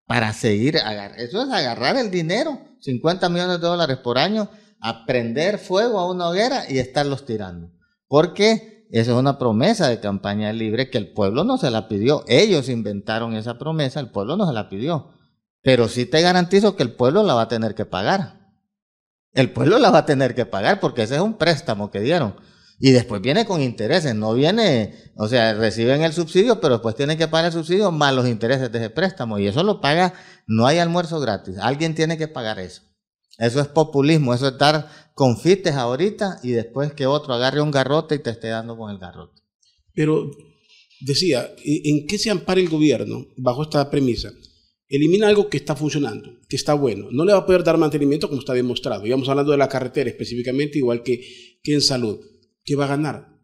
para 0.06 0.34
seguir, 0.34 0.78
agar- 0.78 1.14
eso 1.20 1.42
es 1.44 1.50
agarrar 1.52 1.98
el 1.98 2.12
dinero, 2.12 2.60
50 2.82 3.30
millones 3.30 3.60
de 3.62 3.68
dólares 3.68 3.98
por 3.98 4.18
año, 4.18 4.50
a 4.82 5.06
prender 5.06 5.58
fuego 5.58 6.00
a 6.00 6.10
una 6.12 6.30
hoguera 6.30 6.64
y 6.70 6.80
estarlos 6.80 7.26
tirando. 7.26 7.72
Porque 8.08 8.88
esa 8.92 9.12
es 9.12 9.18
una 9.18 9.38
promesa 9.38 9.90
de 9.90 10.00
campaña 10.00 10.54
libre 10.54 10.90
que 10.90 10.98
el 10.98 11.12
pueblo 11.12 11.44
no 11.44 11.58
se 11.58 11.72
la 11.72 11.88
pidió. 11.88 12.24
Ellos 12.28 12.70
inventaron 12.70 13.36
esa 13.36 13.58
promesa, 13.58 14.00
el 14.00 14.12
pueblo 14.12 14.38
no 14.38 14.48
se 14.48 14.54
la 14.54 14.70
pidió. 14.70 15.10
Pero 15.68 15.90
sí 15.90 16.06
te 16.06 16.22
garantizo 16.22 16.78
que 16.78 16.84
el 16.84 16.94
pueblo 16.94 17.24
la 17.24 17.34
va 17.34 17.42
a 17.42 17.48
tener 17.50 17.76
que 17.76 17.84
pagar. 17.84 18.40
El 19.34 19.52
pueblo 19.52 19.80
la 19.80 19.92
va 19.92 19.98
a 19.98 20.06
tener 20.06 20.34
que 20.34 20.46
pagar 20.46 20.80
porque 20.80 21.04
ese 21.04 21.16
es 21.16 21.20
un 21.20 21.38
préstamo 21.38 21.92
que 21.92 22.00
dieron. 22.00 22.36
Y 22.80 22.92
después 22.92 23.22
viene 23.22 23.46
con 23.46 23.62
intereses, 23.62 24.16
no 24.16 24.34
viene, 24.34 25.12
o 25.18 25.28
sea, 25.28 25.56
reciben 25.56 26.04
el 26.04 26.14
subsidio, 26.14 26.62
pero 26.62 26.76
después 26.76 26.96
tienen 26.96 27.18
que 27.18 27.28
pagar 27.28 27.48
el 27.48 27.52
subsidio 27.52 27.92
más 27.92 28.16
los 28.16 28.30
intereses 28.30 28.72
de 28.72 28.78
ese 28.78 28.90
préstamo. 28.90 29.40
Y 29.40 29.48
eso 29.48 29.62
lo 29.62 29.82
paga, 29.82 30.14
no 30.48 30.68
hay 30.68 30.78
almuerzo 30.78 31.20
gratis. 31.20 31.58
Alguien 31.60 31.96
tiene 31.96 32.18
que 32.18 32.30
pagar 32.30 32.60
eso. 32.60 32.84
Eso 33.38 33.60
es 33.60 33.68
populismo, 33.68 34.34
eso 34.34 34.48
es 34.48 34.58
dar 34.58 34.88
confites 35.16 35.76
ahorita 35.76 36.40
y 36.44 36.52
después 36.52 36.94
que 36.94 37.08
otro 37.08 37.34
agarre 37.34 37.60
un 37.60 37.72
garrote 37.72 38.16
y 38.16 38.20
te 38.20 38.30
esté 38.30 38.48
dando 38.48 38.78
con 38.78 38.90
el 38.90 39.00
garrote. 39.00 39.42
Pero 39.94 40.32
decía, 41.02 41.46
¿en 41.66 42.08
qué 42.08 42.18
se 42.18 42.30
ampara 42.30 42.62
el 42.62 42.70
gobierno 42.70 43.26
bajo 43.36 43.64
esta 43.64 43.92
premisa? 43.92 44.32
Elimina 44.90 45.28
algo 45.28 45.50
que 45.50 45.58
está 45.58 45.76
funcionando, 45.76 46.40
que 46.48 46.56
está 46.56 46.74
bueno. 46.74 47.10
No 47.12 47.26
le 47.26 47.34
va 47.34 47.40
a 47.40 47.46
poder 47.46 47.64
dar 47.64 47.78
mantenimiento 47.78 48.30
como 48.30 48.40
está 48.40 48.54
demostrado. 48.54 49.06
Íbamos 49.06 49.28
hablando 49.28 49.52
de 49.52 49.58
la 49.58 49.68
carretera 49.68 50.10
específicamente, 50.10 50.78
igual 50.78 51.04
que, 51.04 51.22
que 51.62 51.74
en 51.74 51.82
salud. 51.82 52.20
¿Qué 52.64 52.76
va 52.76 52.86
a 52.86 52.90
ganar? 52.90 53.38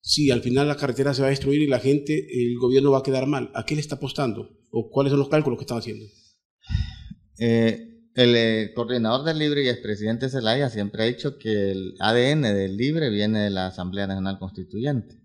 Si 0.00 0.30
al 0.30 0.42
final 0.42 0.68
la 0.68 0.76
carretera 0.76 1.14
se 1.14 1.22
va 1.22 1.28
a 1.28 1.30
destruir 1.30 1.62
y 1.62 1.66
la 1.66 1.78
gente, 1.78 2.26
el 2.30 2.58
gobierno 2.58 2.90
va 2.90 2.98
a 2.98 3.02
quedar 3.02 3.26
mal, 3.26 3.50
¿a 3.54 3.64
qué 3.64 3.74
le 3.74 3.80
está 3.80 3.94
apostando? 3.94 4.50
¿O 4.70 4.90
cuáles 4.90 5.10
son 5.10 5.20
los 5.20 5.28
cálculos 5.28 5.58
que 5.58 5.62
están 5.62 5.78
haciendo? 5.78 6.04
Eh, 7.38 7.94
el 8.14 8.34
eh, 8.36 8.72
coordinador 8.74 9.24
del 9.24 9.38
Libre 9.38 9.64
y 9.64 9.68
expresidente 9.68 10.28
Zelaya 10.28 10.70
siempre 10.70 11.02
ha 11.02 11.06
dicho 11.06 11.38
que 11.38 11.70
el 11.70 11.94
ADN 12.00 12.42
del 12.42 12.76
Libre 12.76 13.10
viene 13.10 13.40
de 13.40 13.50
la 13.50 13.66
Asamblea 13.66 14.06
Nacional 14.06 14.38
Constituyente. 14.38 15.23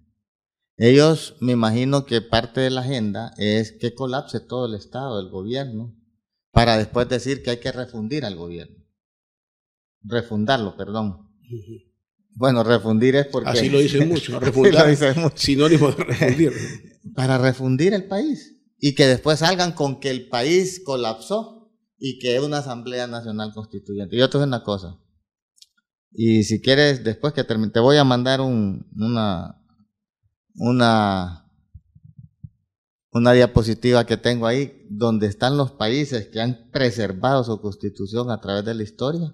Ellos, 0.81 1.35
me 1.41 1.51
imagino 1.51 2.05
que 2.05 2.21
parte 2.21 2.61
de 2.61 2.69
la 2.69 2.79
agenda 2.79 3.33
es 3.37 3.73
que 3.73 3.93
colapse 3.93 4.39
todo 4.39 4.65
el 4.65 4.75
Estado, 4.75 5.19
el 5.19 5.27
gobierno, 5.27 5.93
para 6.51 6.77
después 6.77 7.09
decir 7.09 7.43
que 7.43 7.49
hay 7.49 7.57
que 7.57 7.73
refundir 7.73 8.23
al 8.23 8.37
gobierno. 8.37 8.77
Refundarlo, 10.03 10.77
perdón. 10.77 11.29
Bueno, 12.33 12.63
refundir 12.63 13.17
es 13.17 13.27
porque... 13.27 13.49
Así 13.49 13.69
lo 13.69 13.79
dicen 13.79 14.07
mucho, 14.07 14.39
refundar. 14.39 14.73
lo 14.85 14.89
dicen 14.89 15.19
mucho. 15.19 15.37
Sinónimo 15.37 15.91
de 15.91 16.01
refundir. 16.05 16.53
Para 17.13 17.37
refundir 17.37 17.93
el 17.93 18.05
país. 18.05 18.55
Y 18.79 18.95
que 18.95 19.05
después 19.05 19.39
salgan 19.39 19.73
con 19.73 19.99
que 19.99 20.09
el 20.09 20.29
país 20.29 20.81
colapsó 20.85 21.73
y 21.97 22.19
que 22.19 22.37
es 22.37 22.41
una 22.41 22.59
Asamblea 22.59 23.05
Nacional 23.07 23.51
Constituyente. 23.53 24.15
Yo 24.15 24.29
te 24.29 24.37
voy 24.37 24.47
una 24.47 24.63
cosa. 24.63 24.97
Y 26.13 26.43
si 26.43 26.61
quieres, 26.61 27.03
después 27.03 27.33
que 27.33 27.43
termine, 27.43 27.73
te 27.73 27.81
voy 27.81 27.97
a 27.97 28.05
mandar 28.05 28.39
un, 28.39 28.89
una, 28.95 29.58
una, 30.55 31.51
una 33.11 33.31
diapositiva 33.33 34.05
que 34.05 34.17
tengo 34.17 34.47
ahí 34.47 34.85
donde 34.89 35.27
están 35.27 35.57
los 35.57 35.71
países 35.71 36.27
que 36.27 36.41
han 36.41 36.69
preservado 36.71 37.43
su 37.43 37.61
constitución 37.61 38.31
a 38.31 38.41
través 38.41 38.65
de 38.65 38.73
la 38.73 38.83
historia 38.83 39.33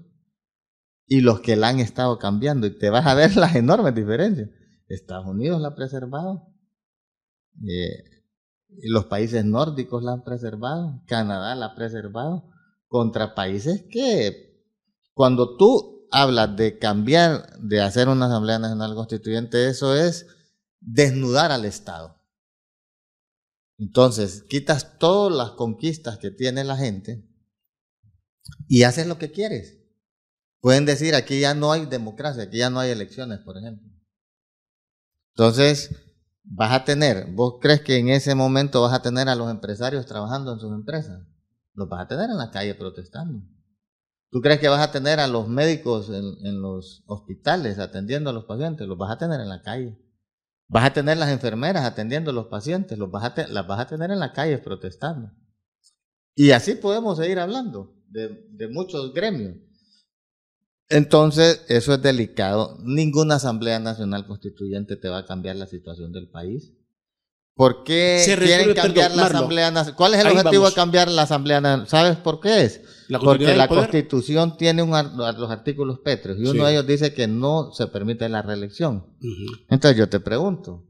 y 1.07 1.21
los 1.21 1.41
que 1.41 1.55
la 1.55 1.69
han 1.69 1.79
estado 1.79 2.17
cambiando. 2.17 2.67
Y 2.67 2.77
te 2.77 2.89
vas 2.89 3.05
a 3.05 3.13
ver 3.13 3.35
las 3.37 3.55
enormes 3.55 3.95
diferencias. 3.95 4.49
Estados 4.87 5.27
Unidos 5.27 5.61
la 5.61 5.69
ha 5.69 5.75
preservado. 5.75 6.47
Eh, 7.67 8.03
los 8.83 9.05
países 9.05 9.45
nórdicos 9.45 10.03
la 10.03 10.13
han 10.13 10.23
preservado. 10.23 11.01
Canadá 11.07 11.55
la 11.55 11.67
ha 11.67 11.75
preservado. 11.75 12.49
Contra 12.87 13.33
países 13.33 13.83
que 13.89 14.63
cuando 15.13 15.57
tú 15.57 16.07
hablas 16.11 16.55
de 16.55 16.77
cambiar, 16.77 17.57
de 17.59 17.81
hacer 17.81 18.09
una 18.09 18.27
Asamblea 18.27 18.59
Nacional 18.59 18.95
Constituyente, 18.95 19.67
eso 19.67 19.95
es 19.95 20.27
desnudar 20.85 21.51
al 21.51 21.65
Estado. 21.65 22.21
Entonces, 23.77 24.43
quitas 24.43 24.97
todas 24.99 25.35
las 25.35 25.51
conquistas 25.51 26.17
que 26.17 26.31
tiene 26.31 26.63
la 26.63 26.77
gente 26.77 27.27
y 28.67 28.83
haces 28.83 29.07
lo 29.07 29.17
que 29.17 29.31
quieres. 29.31 29.79
Pueden 30.61 30.85
decir, 30.85 31.13
aquí 31.13 31.39
ya 31.39 31.53
no 31.53 31.71
hay 31.71 31.85
democracia, 31.85 32.43
aquí 32.43 32.57
ya 32.57 32.69
no 32.69 32.79
hay 32.79 32.91
elecciones, 32.91 33.39
por 33.39 33.57
ejemplo. 33.57 33.89
Entonces, 35.29 35.91
vas 36.43 36.71
a 36.71 36.85
tener, 36.85 37.31
vos 37.33 37.55
crees 37.59 37.81
que 37.81 37.97
en 37.97 38.09
ese 38.09 38.35
momento 38.35 38.81
vas 38.81 38.93
a 38.93 39.01
tener 39.01 39.27
a 39.27 39.35
los 39.35 39.51
empresarios 39.51 40.05
trabajando 40.05 40.53
en 40.53 40.59
sus 40.59 40.73
empresas, 40.73 41.21
los 41.73 41.89
vas 41.89 42.05
a 42.05 42.07
tener 42.07 42.29
en 42.29 42.37
la 42.37 42.51
calle 42.51 42.75
protestando. 42.75 43.43
¿Tú 44.31 44.41
crees 44.41 44.59
que 44.59 44.69
vas 44.69 44.81
a 44.81 44.91
tener 44.91 45.19
a 45.19 45.27
los 45.27 45.47
médicos 45.47 46.09
en, 46.09 46.61
los 46.61 47.03
hospitales 47.05 47.79
atendiendo 47.79 48.29
a 48.29 48.33
los 48.33 48.45
pacientes? 48.45 48.87
Los 48.87 48.97
vas 48.97 49.11
a 49.11 49.17
tener 49.17 49.39
en 49.39 49.49
la 49.49 49.61
calle. 49.61 49.97
Vas 50.67 50.85
a 50.85 50.93
tener 50.93 51.17
las 51.17 51.29
enfermeras 51.29 51.85
atendiendo 51.85 52.31
a 52.31 52.33
los 52.33 52.47
pacientes, 52.47 52.97
los 52.97 53.11
vas 53.11 53.23
a 53.23 53.47
las 53.47 53.67
vas 53.67 53.79
a 53.79 53.87
tener 53.87 54.11
en 54.11 54.19
la 54.19 54.33
calle 54.33 54.57
protestando. 54.57 55.31
Y 56.35 56.51
así 56.51 56.75
podemos 56.75 57.17
seguir 57.17 57.39
hablando 57.39 57.95
de, 58.07 58.47
de 58.49 58.67
muchos 58.67 59.13
gremios. 59.13 59.55
Entonces, 60.89 61.65
eso 61.67 61.93
es 61.93 62.01
delicado. 62.01 62.77
Ninguna 62.83 63.35
Asamblea 63.35 63.79
Nacional 63.79 64.27
Constituyente 64.27 64.95
te 64.97 65.09
va 65.09 65.19
a 65.19 65.25
cambiar 65.25 65.55
la 65.55 65.65
situación 65.65 66.11
del 66.11 66.29
país. 66.29 66.73
¿Por 67.55 67.83
qué 67.83 68.19
Se 68.23 68.35
quieren 68.37 68.67
resuelve, 68.67 68.75
cambiar 68.81 69.11
perdón, 69.11 69.17
la. 69.17 69.25
Asamblea 69.37 69.71
Nacional? 69.71 69.95
¿Cuál 69.95 70.13
es 70.13 70.19
el 70.19 70.27
objetivo 70.27 70.51
vamos. 70.63 70.69
de 70.69 70.75
cambiar 70.75 71.07
la 71.09 71.21
Asamblea 71.21 71.61
Nacional? 71.61 71.87
¿Sabes 71.87 72.17
por 72.17 72.39
qué 72.41 72.63
es? 72.63 72.81
La 73.07 73.19
Porque 73.19 73.55
la 73.55 73.67
poder. 73.67 73.83
Constitución 73.83 74.57
tiene 74.57 74.81
un 74.83 74.89
los 74.91 75.49
artículos 75.51 75.99
pétreos 75.99 76.37
y 76.39 76.41
uno 76.41 76.51
Sí. 76.51 76.59
de 76.59 76.71
ellos 76.71 76.87
dice 76.87 77.13
que 77.13 77.27
no 77.27 77.71
se 77.71 77.87
permite 77.87 78.27
la 78.29 78.41
reelección. 78.41 79.05
Entonces 79.69 79.97
yo 79.97 80.09
te 80.09 80.19
pregunto, 80.19 80.83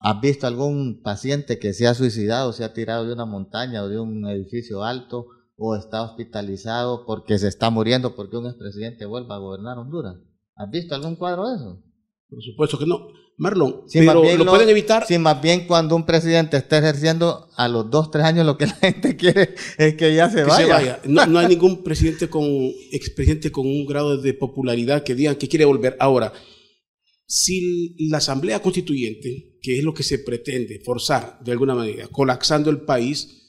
¿has 0.00 0.20
visto 0.20 0.46
algún 0.46 1.00
paciente 1.02 1.58
que 1.58 1.72
se 1.72 1.86
ha 1.86 1.94
suicidado, 1.94 2.52
se 2.52 2.64
ha 2.64 2.74
tirado 2.74 3.06
de 3.06 3.12
una 3.14 3.24
montaña 3.24 3.82
o 3.82 3.88
de 3.88 3.98
un 4.00 4.26
edificio 4.28 4.84
alto 4.84 5.26
o 5.56 5.76
está 5.76 6.02
hospitalizado 6.02 7.06
porque 7.06 7.38
se 7.38 7.46
está 7.48 7.70
muriendo 7.70 8.14
porque 8.16 8.36
un 8.36 8.46
expresidente 8.46 9.06
vuelva 9.06 9.36
a 9.36 9.38
gobernar 9.38 9.78
Honduras? 9.78 10.16
¿Has 10.56 10.68
visto 10.70 10.94
algún 10.94 11.16
cuadro 11.16 11.48
de 11.48 11.56
eso? 11.56 11.82
Por 12.32 12.42
supuesto 12.42 12.78
que 12.78 12.86
no. 12.86 13.08
Marlon, 13.36 13.82
Si 13.86 13.98
pero 13.98 14.22
lo, 14.36 14.46
pueden 14.46 14.68
evitar. 14.68 15.06
Si 15.06 15.18
más 15.18 15.40
bien 15.42 15.66
cuando 15.66 15.96
un 15.96 16.06
presidente 16.06 16.56
está 16.56 16.78
ejerciendo 16.78 17.48
a 17.56 17.68
los 17.68 17.90
dos, 17.90 18.10
tres 18.10 18.24
años 18.24 18.46
lo 18.46 18.56
que 18.56 18.66
la 18.68 18.74
gente 18.74 19.16
quiere 19.16 19.54
es 19.76 19.94
que 19.94 20.14
ya 20.14 20.30
se 20.30 20.36
que 20.36 20.44
vaya. 20.44 20.66
se 20.66 20.72
vaya. 20.72 21.00
No, 21.04 21.26
no 21.26 21.38
hay 21.38 21.48
ningún 21.48 21.82
presidente 21.82 22.28
con 22.28 22.44
expresidente 22.90 23.52
con 23.52 23.66
un 23.66 23.84
grado 23.84 24.16
de 24.16 24.32
popularidad 24.32 25.02
que 25.02 25.14
digan 25.14 25.36
que 25.36 25.48
quiere 25.48 25.64
volver. 25.66 25.96
Ahora, 26.00 26.32
si 27.26 27.96
la 28.08 28.18
Asamblea 28.18 28.60
Constituyente, 28.60 29.58
que 29.60 29.78
es 29.78 29.84
lo 29.84 29.92
que 29.92 30.02
se 30.02 30.18
pretende 30.18 30.80
forzar 30.84 31.38
de 31.44 31.52
alguna 31.52 31.74
manera, 31.74 32.08
colapsando 32.08 32.70
el 32.70 32.82
país, 32.82 33.40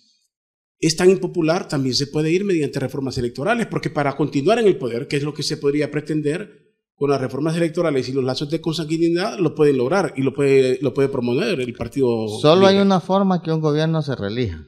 es 0.79 0.97
tan 0.97 1.09
impopular, 1.09 1.69
también 1.69 1.95
se 1.95 2.07
puede 2.07 2.31
ir 2.31 2.43
mediante 2.43 2.79
reformas 2.79 3.17
electorales, 3.17 3.67
porque 3.67 3.89
para 3.89 4.15
continuar 4.17 4.59
en 4.59 4.67
el 4.67 4.77
poder, 4.77 5.07
que 5.07 5.15
es 5.15 5.23
lo 5.23 5.33
que 5.33 5.43
se 5.43 5.55
podría 5.55 5.89
pretender 5.89 6.62
con 7.03 7.09
las 7.09 7.19
reformas 7.19 7.53
electorales 7.57 8.07
y 8.07 8.13
los 8.13 8.23
lazos 8.23 8.49
de 8.49 8.61
consanguinidad, 8.61 9.37
lo 9.37 9.53
pueden 9.53 9.75
lograr 9.75 10.13
y 10.15 10.21
lo 10.21 10.33
puede, 10.33 10.79
lo 10.81 10.93
puede 10.93 11.09
promover 11.09 11.59
el 11.59 11.73
partido. 11.73 12.29
Solo 12.29 12.65
hay 12.65 12.77
una 12.77 13.01
forma 13.01 13.41
que 13.41 13.51
un 13.51 13.59
gobierno 13.59 14.01
se 14.01 14.15
relija, 14.15 14.65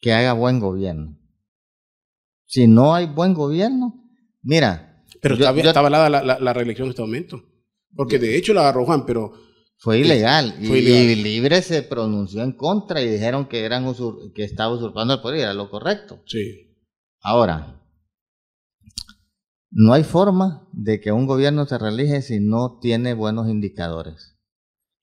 que 0.00 0.12
haga 0.12 0.32
buen 0.32 0.58
gobierno. 0.58 1.16
Si 2.44 2.66
no 2.66 2.92
hay 2.92 3.06
buen 3.06 3.34
gobierno, 3.34 4.02
mira. 4.42 5.04
Pero 5.20 5.36
está, 5.36 5.56
está, 5.56 5.78
avalada 5.78 6.10
la, 6.10 6.40
la, 6.40 6.52
reelección 6.52 6.86
en 6.86 6.90
este 6.90 7.02
momento. 7.02 7.44
Porque 7.94 8.18
de 8.18 8.36
hecho 8.36 8.52
la 8.52 8.62
agarró 8.62 8.84
Juan, 8.84 9.06
pero 9.06 9.32
fue 9.76 10.00
ilegal. 10.00 10.56
y, 10.60 11.14
Libre 11.14 11.62
se 11.62 11.84
pronunció 11.84 12.42
en 12.42 12.50
contra 12.50 13.00
y 13.00 13.08
dijeron 13.08 13.46
que, 13.46 13.64
eran 13.64 13.84
que 14.34 14.42
estaba 14.42 14.74
usurpando 14.74 15.14
el 15.14 15.20
poder 15.20 15.38
y 15.38 15.42
era 15.42 15.54
lo 15.54 15.70
correcto. 15.70 16.20
Sí. 16.26 16.74
Ahora, 17.20 17.80
no 19.78 19.92
hay 19.92 20.04
forma 20.04 20.66
de 20.72 21.02
que 21.02 21.12
un 21.12 21.26
gobierno 21.26 21.66
se 21.66 21.76
reelige 21.76 22.22
si 22.22 22.40
no 22.40 22.78
tiene 22.80 23.12
buenos 23.12 23.46
indicadores. 23.46 24.38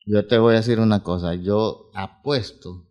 Yo 0.04 0.26
te 0.26 0.40
voy 0.40 0.56
a 0.56 0.58
decir 0.58 0.80
una 0.80 1.04
cosa, 1.04 1.36
yo 1.36 1.92
apuesto 1.94 2.90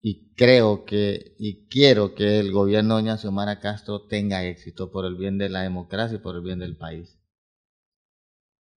y 0.00 0.34
creo 0.34 0.86
que 0.86 1.36
y 1.38 1.68
quiero 1.68 2.14
que 2.14 2.38
el 2.40 2.52
gobierno 2.52 2.96
de 2.96 3.02
doña 3.02 3.18
Xiomara 3.18 3.60
Castro 3.60 4.06
tenga 4.06 4.46
éxito 4.46 4.90
por 4.90 5.04
el 5.04 5.16
bien 5.16 5.36
de 5.36 5.50
la 5.50 5.60
democracia 5.60 6.16
y 6.16 6.20
por 6.20 6.36
el 6.36 6.42
bien 6.42 6.60
del 6.60 6.78
país. 6.78 7.18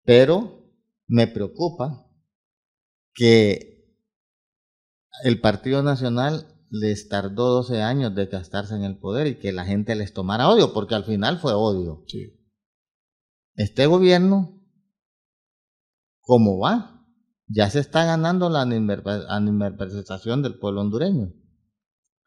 Pero 0.04 0.70
me 1.08 1.28
preocupa 1.28 2.12
que 3.14 3.96
el 5.24 5.40
Partido 5.40 5.82
Nacional 5.82 6.55
les 6.80 7.08
tardó 7.08 7.50
12 7.50 7.82
años 7.82 8.14
de 8.16 8.26
gastarse 8.26 8.76
en 8.76 8.84
el 8.84 8.98
poder 8.98 9.28
y 9.28 9.40
que 9.40 9.52
la 9.52 9.66
gente 9.66 9.96
les 9.96 10.14
tomara 10.14 10.50
odio, 10.50 10.74
porque 10.74 10.96
al 10.96 11.06
final 11.06 11.40
fue 11.40 11.54
odio. 11.54 12.04
Este 13.56 13.86
gobierno, 13.86 14.62
¿cómo 16.22 16.60
va? 16.60 17.06
Ya 17.48 17.70
se 17.70 17.80
está 17.80 18.06
ganando 18.06 18.50
la 18.50 18.62
animadversión 18.62 20.42
del 20.42 20.58
pueblo 20.58 20.82
hondureño. 20.82 21.34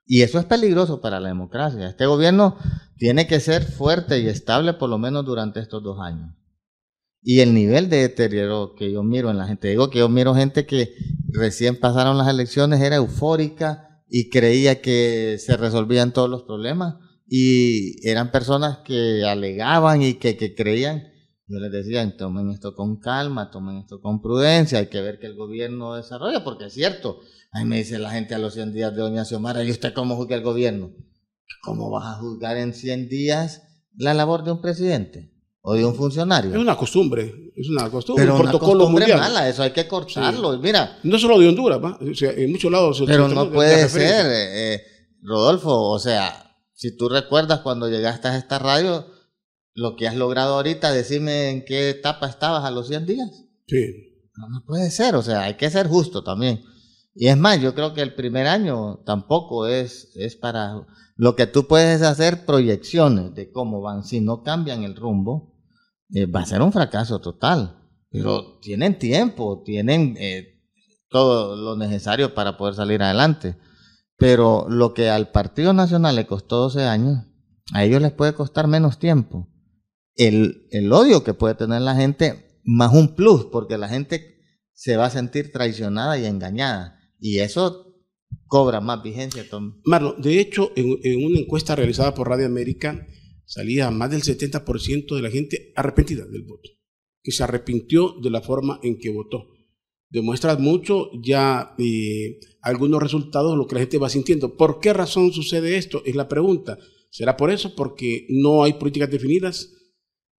Y 0.07 0.23
eso 0.23 0.39
es 0.39 0.47
peligroso 0.47 1.01
para 1.01 1.21
la 1.21 1.29
democracia. 1.29 1.87
Este 1.87 2.07
gobierno 2.07 2.57
tiene 2.97 3.27
que 3.27 3.41
ser 3.41 3.63
fuerte 3.63 4.21
y 4.21 4.29
estable 4.29 4.73
por 4.75 4.89
lo 4.89 4.97
menos 4.97 5.27
durante 5.27 5.61
estos 5.61 5.83
dos 5.83 5.99
años 6.01 6.35
y 7.23 7.41
el 7.41 7.53
nivel 7.53 7.91
de 7.91 7.99
deterioro 7.99 8.75
que 8.75 8.93
yo 8.93 9.03
miro 9.03 9.31
en 9.31 9.39
la 9.39 9.47
gente. 9.47 9.69
Digo 9.69 9.91
que 9.91 9.99
yo 9.99 10.09
miro 10.09 10.35
gente 10.35 10.67
que 10.67 10.95
recién 11.29 11.79
pasaron 11.79 12.17
las 12.17 12.29
elecciones, 12.29 12.81
era 12.81 12.97
eufórica 12.97 13.88
y 14.09 14.31
creía 14.31 14.81
que 14.81 15.37
se 15.39 15.57
resolvían 15.57 16.13
todos 16.13 16.31
los 16.31 16.43
problemas 16.43 16.97
y 17.27 18.09
eran 18.09 18.31
personas 18.31 18.79
que 18.79 19.25
alegaban 19.25 20.03
y 20.03 20.15
que, 20.15 20.55
creían. 20.55 21.13
Yo 21.47 21.59
les 21.59 21.73
decía, 21.73 22.17
tomen 22.17 22.51
esto 22.51 22.75
con 22.75 22.99
calma, 22.99 23.51
tomen 23.51 23.79
esto 23.79 24.01
con 24.01 24.21
prudencia, 24.21 24.79
hay 24.79 24.89
que 24.89 25.01
ver 25.01 25.19
que 25.19 25.27
el 25.27 25.35
gobierno 25.35 25.95
desarrolla, 25.95 26.45
porque 26.45 26.67
es 26.67 26.75
cierto. 26.75 27.21
Ahí 27.53 27.65
me 27.65 27.79
dice 27.79 27.99
la 27.99 28.11
gente 28.11 28.35
a 28.35 28.39
los 28.39 28.55
100 28.55 28.73
días 28.73 28.95
de 28.95 29.01
Doña 29.01 29.25
Xiomara, 29.25 29.65
¿y 29.65 29.71
usted 29.71 29.95
cómo 29.95 30.17
juzga 30.17 30.37
el 30.37 30.43
gobierno? 30.43 30.93
¿Cómo 31.63 31.91
vas 31.91 32.07
a 32.07 32.21
juzgar 32.21 32.57
en 32.59 32.75
100 32.75 33.09
días 33.09 33.63
la 33.97 34.13
labor 34.15 34.45
de 34.45 34.53
un 34.53 34.61
presidente? 34.61 35.33
O 35.69 35.75
de 35.75 35.85
un 35.85 35.95
funcionario. 35.95 36.51
Es 36.51 36.57
una 36.57 36.77
costumbre, 36.79 37.53
es 37.55 37.69
una 37.69 37.91
costumbre, 37.91 38.25
pero 38.25 38.37
un 38.37 38.41
protocolo 38.41 38.87
una 38.87 38.95
costumbre 38.95 39.17
mala, 39.21 39.49
eso 39.51 39.63
hay 39.63 39.71
que 39.71 39.87
cortarlo. 39.87 40.59
Mira, 40.59 40.99
no 41.03 41.19
solo 41.19 41.39
de 41.39 41.47
Honduras, 41.47 41.79
en 42.01 42.51
muchos 42.51 42.73
lados. 42.73 43.03
Pero 43.05 43.29
no 43.29 43.53
puede 43.53 43.87
ser, 43.91 44.25
eh, 44.25 44.75
eh, 44.75 44.83
Rodolfo, 45.21 45.91
o 45.91 45.99
sea, 45.99 46.57
si 46.73 46.97
tú 46.97 47.11
recuerdas 47.11 47.61
cuando 47.61 47.87
llegaste 47.87 48.29
a 48.29 48.39
esta 48.39 48.59
radio, 48.59 49.09
lo 49.75 49.95
que 49.95 50.09
has 50.09 50.17
logrado 50.17 50.55
ahorita, 50.55 50.91
decime 50.91 51.51
en 51.51 51.67
qué 51.67 51.91
etapa 51.91 52.29
estabas 52.29 52.65
a 52.65 52.71
los 52.71 52.89
100 52.89 53.05
días. 53.05 53.29
Sí. 53.67 54.25
No, 54.37 54.49
no 54.49 54.65
puede 54.65 54.91
ser, 54.91 55.17
o 55.17 55.23
sea, 55.23 55.43
hay 55.43 55.59
que 55.59 55.69
ser 55.69 55.87
justo 55.87 56.25
también. 56.25 56.65
Y 57.15 57.29
es 57.29 57.37
más, 57.37 57.61
yo 57.61 57.75
creo 57.75 57.93
que 57.93 58.01
el 58.01 58.15
primer 58.15 58.47
año 58.47 59.03
tampoco 59.05 59.67
es, 59.67 60.13
es 60.15 60.35
para... 60.35 60.87
Lo 61.17 61.37
que 61.37 61.47
tú 61.47 61.67
puedes 61.67 62.01
hacer 62.01 62.47
proyecciones 62.47 63.35
de 63.35 63.51
cómo 63.51 63.83
van, 63.83 64.05
si 64.05 64.21
no 64.23 64.43
cambian 64.43 64.85
el 64.85 64.97
rumbo, 64.97 65.58
eh, 66.11 66.27
va 66.27 66.41
a 66.41 66.47
ser 66.47 66.63
un 66.63 66.73
fracaso 66.73 67.21
total. 67.21 67.75
Pero 68.11 68.59
tienen 68.61 68.99
tiempo, 68.99 69.63
tienen 69.65 70.17
eh, 70.19 70.63
todo 71.11 71.57
lo 71.57 71.77
necesario 71.77 72.35
para 72.35 72.57
poder 72.57 72.75
salir 72.75 73.03
adelante. 73.03 73.57
Pero 74.17 74.67
lo 74.69 74.95
que 74.95 75.11
al 75.11 75.31
Partido 75.31 75.73
Nacional 75.73 76.17
le 76.17 76.27
costó 76.27 76.57
12 76.57 76.85
años, 76.85 77.25
a 77.73 77.85
ellos 77.85 78.01
les 78.01 78.13
puede 78.13 78.35
costar 78.35 78.67
menos 78.67 78.99
tiempo. 78.99 79.49
El, 80.17 80.67
el 80.71 80.93
odio 80.93 81.23
que 81.23 81.35
puede 81.35 81.55
tener 81.55 81.83
la 81.83 81.95
gente, 81.95 82.59
más 82.65 82.93
un 82.93 83.15
plus, 83.15 83.45
porque 83.53 83.79
la 83.79 83.89
gente 83.89 84.39
se 84.73 84.97
va 84.97 85.07
a 85.07 85.11
sentir 85.11 85.53
traicionada 85.53 86.19
y 86.19 86.25
engañada. 86.25 86.99
Y 87.21 87.39
eso 87.39 87.95
cobra 88.47 88.81
más 88.81 89.03
vigencia. 89.03 89.45
Tom. 89.49 89.81
Marlon, 89.85 90.21
de 90.21 90.41
hecho, 90.41 90.73
en, 90.75 90.99
en 91.03 91.27
una 91.27 91.39
encuesta 91.39 91.77
realizada 91.77 92.15
por 92.15 92.29
Radio 92.29 92.47
América, 92.47 93.07
salía 93.49 93.91
más 93.91 94.11
del 94.11 94.23
70% 94.23 95.17
de 95.17 95.23
la 95.23 95.31
gente 95.31 95.73
arrepentida 95.75 96.27
del 96.27 96.43
voto, 96.43 96.71
que 97.23 97.33
se 97.33 97.43
arrepintió 97.43 98.15
de 98.23 98.31
la 98.31 98.43
forma 98.43 98.79
en 98.83 98.99
que 98.99 99.11
votó. 99.11 99.49
Demuestra 100.11 100.57
mucho 100.57 101.11
ya 101.23 101.75
eh, 101.79 102.39
algunos 102.61 103.03
resultados, 103.03 103.57
lo 103.57 103.67
que 103.67 103.75
la 103.75 103.81
gente 103.81 103.99
va 103.99 104.11
sintiendo. 104.11 104.57
¿Por 104.57 104.81
qué 104.81 104.93
razón 104.93 105.33
sucede 105.33 105.77
esto? 105.77 106.03
Es 106.05 106.15
la 106.15 106.29
pregunta. 106.29 106.79
¿Será 107.11 107.37
por 107.37 107.51
eso? 107.51 107.75
Porque 107.75 108.27
no 108.29 108.65
hay 108.65 108.75
políticas 108.75 109.11
definidas, 109.11 109.73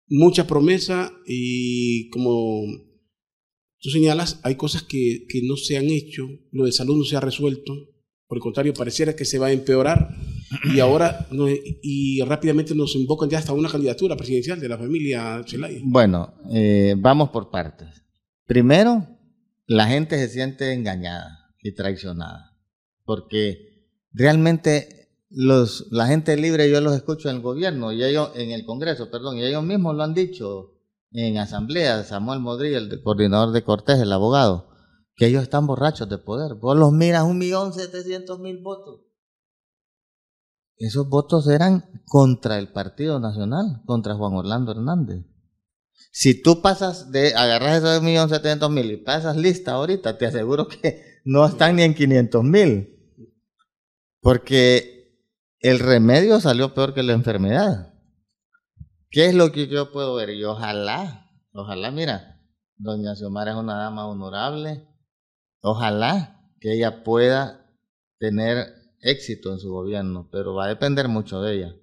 mucha 0.06 0.46
promesa 0.46 1.12
y 1.26 2.08
como 2.10 2.62
tú 3.80 3.90
señalas, 3.90 4.40
hay 4.44 4.54
cosas 4.54 4.84
que, 4.84 5.26
que 5.28 5.42
no 5.42 5.56
se 5.56 5.76
han 5.76 5.86
hecho, 5.86 6.28
lo 6.52 6.64
de 6.64 6.72
salud 6.72 6.96
no 6.96 7.04
se 7.04 7.16
ha 7.16 7.20
resuelto, 7.20 7.72
por 8.28 8.38
el 8.38 8.42
contrario, 8.42 8.72
pareciera 8.72 9.16
que 9.16 9.24
se 9.24 9.40
va 9.40 9.48
a 9.48 9.52
empeorar 9.52 10.16
y 10.64 10.80
ahora 10.80 11.28
y 11.82 12.20
rápidamente 12.22 12.74
nos 12.74 12.94
invocan 12.96 13.28
ya 13.28 13.38
hasta 13.38 13.52
una 13.52 13.68
candidatura 13.68 14.16
presidencial 14.16 14.58
de 14.58 14.68
la 14.68 14.78
familia 14.78 15.42
Zelaya. 15.46 15.78
Bueno, 15.84 16.34
eh, 16.50 16.94
vamos 16.98 17.30
por 17.30 17.50
partes. 17.50 18.02
Primero, 18.46 19.06
la 19.66 19.86
gente 19.86 20.16
se 20.18 20.28
siente 20.28 20.72
engañada 20.72 21.54
y 21.62 21.74
traicionada, 21.74 22.56
porque 23.04 23.86
realmente 24.12 25.14
los, 25.30 25.86
la 25.92 26.08
gente 26.08 26.36
libre 26.36 26.68
yo 26.70 26.80
los 26.80 26.96
escucho 26.96 27.30
en 27.30 27.36
el 27.36 27.42
gobierno 27.42 27.92
y 27.92 28.02
ellos 28.02 28.32
en 28.34 28.50
el 28.50 28.64
Congreso, 28.64 29.10
perdón, 29.10 29.38
y 29.38 29.44
ellos 29.44 29.62
mismos 29.62 29.94
lo 29.94 30.02
han 30.02 30.14
dicho 30.14 30.72
en 31.12 31.38
asamblea, 31.38 32.02
Samuel 32.02 32.40
Modri, 32.40 32.74
el 32.74 33.02
coordinador 33.02 33.52
de 33.52 33.62
Cortés, 33.62 34.00
el 34.00 34.12
abogado, 34.12 34.68
que 35.14 35.26
ellos 35.26 35.42
están 35.42 35.66
borrachos 35.66 36.08
de 36.08 36.18
poder. 36.18 36.54
Vos 36.54 36.76
los 36.76 36.92
miras 36.92 37.24
un 37.24 37.38
millón 37.38 37.72
setecientos 37.72 38.40
mil 38.40 38.58
votos 38.58 39.09
esos 40.80 41.08
votos 41.08 41.46
eran 41.46 42.02
contra 42.06 42.58
el 42.58 42.68
Partido 42.72 43.20
Nacional, 43.20 43.82
contra 43.84 44.14
Juan 44.14 44.32
Orlando 44.32 44.72
Hernández. 44.72 45.26
Si 46.10 46.40
tú 46.42 46.62
pasas 46.62 47.12
de, 47.12 47.34
agarras 47.34 47.76
esos 47.76 48.02
millón 48.02 48.30
setecientos 48.30 48.70
mil 48.70 48.90
y 48.90 48.96
pasas 48.96 49.36
lista 49.36 49.72
ahorita, 49.72 50.16
te 50.16 50.26
aseguro 50.26 50.68
que 50.68 51.20
no 51.24 51.44
están 51.44 51.76
ni 51.76 51.82
en 51.82 51.94
500 51.94 52.44
mil. 52.44 52.96
Porque 54.22 55.22
el 55.60 55.78
remedio 55.78 56.40
salió 56.40 56.72
peor 56.74 56.94
que 56.94 57.02
la 57.02 57.12
enfermedad. 57.12 57.94
¿Qué 59.10 59.26
es 59.26 59.34
lo 59.34 59.52
que 59.52 59.68
yo 59.68 59.92
puedo 59.92 60.14
ver? 60.14 60.30
Y 60.30 60.44
ojalá, 60.44 61.30
ojalá, 61.52 61.90
mira, 61.90 62.40
doña 62.76 63.14
Xiomara 63.14 63.52
es 63.52 63.56
una 63.58 63.76
dama 63.76 64.06
honorable. 64.06 64.88
Ojalá 65.60 66.40
que 66.58 66.72
ella 66.72 67.04
pueda 67.04 67.70
tener 68.18 68.79
éxito 69.00 69.52
en 69.52 69.58
su 69.58 69.70
gobierno, 69.70 70.28
pero 70.30 70.54
va 70.54 70.66
a 70.66 70.68
depender 70.68 71.08
mucho 71.08 71.40
de 71.40 71.56
ella. 71.56 71.76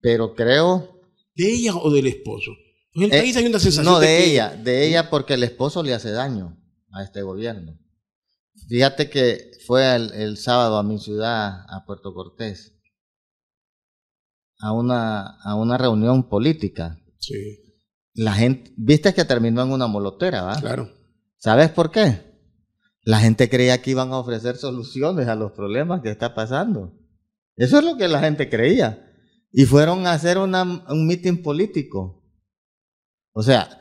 Pero 0.00 0.34
creo... 0.34 1.00
¿De 1.34 1.52
ella 1.52 1.76
o 1.76 1.90
del 1.90 2.06
esposo? 2.06 2.50
En 2.94 3.04
el 3.04 3.12
eh, 3.12 3.18
país 3.20 3.36
hay 3.36 3.46
una 3.46 3.58
sensación 3.58 3.92
no, 3.92 4.00
de, 4.00 4.24
ella, 4.24 4.56
de 4.56 4.86
ella 4.86 5.10
porque 5.10 5.34
el 5.34 5.44
esposo 5.44 5.82
le 5.82 5.94
hace 5.94 6.10
daño 6.10 6.58
a 6.92 7.02
este 7.02 7.22
gobierno. 7.22 7.78
Fíjate 8.68 9.10
que 9.10 9.52
fue 9.66 9.94
el, 9.94 10.36
sábado 10.36 10.76
a 10.76 10.82
mi 10.82 10.98
ciudad, 10.98 11.64
a 11.68 11.84
Puerto 11.86 12.12
Cortés, 12.12 12.74
a 14.58 14.72
una, 14.72 15.40
a 15.42 15.54
una 15.54 15.78
reunión 15.78 16.28
política. 16.28 17.00
Sí. 17.18 17.60
La 18.14 18.32
gente, 18.32 18.72
viste 18.76 19.14
que 19.14 19.24
terminó 19.24 19.62
en 19.62 19.70
una 19.72 19.86
molotera, 19.86 20.42
¿va? 20.42 20.60
Claro. 20.60 20.90
¿Sabes 21.38 21.70
por 21.70 21.90
qué? 21.90 22.29
La 23.02 23.20
gente 23.20 23.48
creía 23.48 23.80
que 23.80 23.92
iban 23.92 24.12
a 24.12 24.18
ofrecer 24.18 24.56
soluciones 24.56 25.28
a 25.28 25.34
los 25.34 25.52
problemas 25.52 26.02
que 26.02 26.10
está 26.10 26.34
pasando. 26.34 26.98
Eso 27.56 27.78
es 27.78 27.84
lo 27.84 27.96
que 27.96 28.08
la 28.08 28.20
gente 28.20 28.48
creía. 28.48 29.06
Y 29.52 29.64
fueron 29.64 30.06
a 30.06 30.12
hacer 30.12 30.38
un 30.38 31.06
mitin 31.06 31.42
político. 31.42 32.24
O 33.32 33.42
sea, 33.42 33.80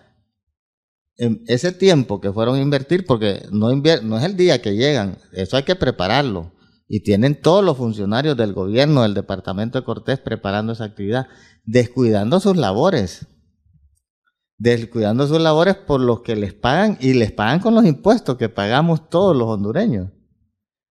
ese 1.47 1.71
tiempo 1.71 2.21
que 2.21 2.32
fueron 2.32 2.55
a 2.55 2.62
invertir, 2.62 3.05
porque 3.05 3.45
no, 3.51 3.69
no 3.73 4.17
es 4.17 4.23
el 4.23 4.38
día 4.38 4.62
que 4.62 4.75
llegan, 4.75 5.17
eso 5.34 5.58
hay 5.58 5.63
que 5.63 5.75
prepararlo. 5.75 6.53
Y 6.88 7.01
tienen 7.01 7.39
todos 7.39 7.63
los 7.63 7.77
funcionarios 7.77 8.36
del 8.36 8.53
gobierno, 8.53 9.03
del 9.03 9.13
departamento 9.13 9.77
de 9.77 9.86
Cortés 9.86 10.19
preparando 10.19 10.73
esa 10.73 10.86
actividad, 10.86 11.27
descuidando 11.63 12.39
sus 12.39 12.58
labores. 12.58 13.27
Descuidando 14.60 15.28
sus 15.28 15.41
labores 15.41 15.76
por 15.76 16.00
los 16.00 16.22
que 16.22 16.36
les 16.36 16.54
pagan 16.54 16.98
y 17.02 17.13
les 17.13 17.32
pagan 17.32 17.60
con 17.60 17.74
los 17.74 17.86
impuestos 17.86 18.38
que 18.38 18.50
pagamos 18.50 19.10
todos 19.10 19.36
los 19.36 19.48
hondureños. 19.48 20.12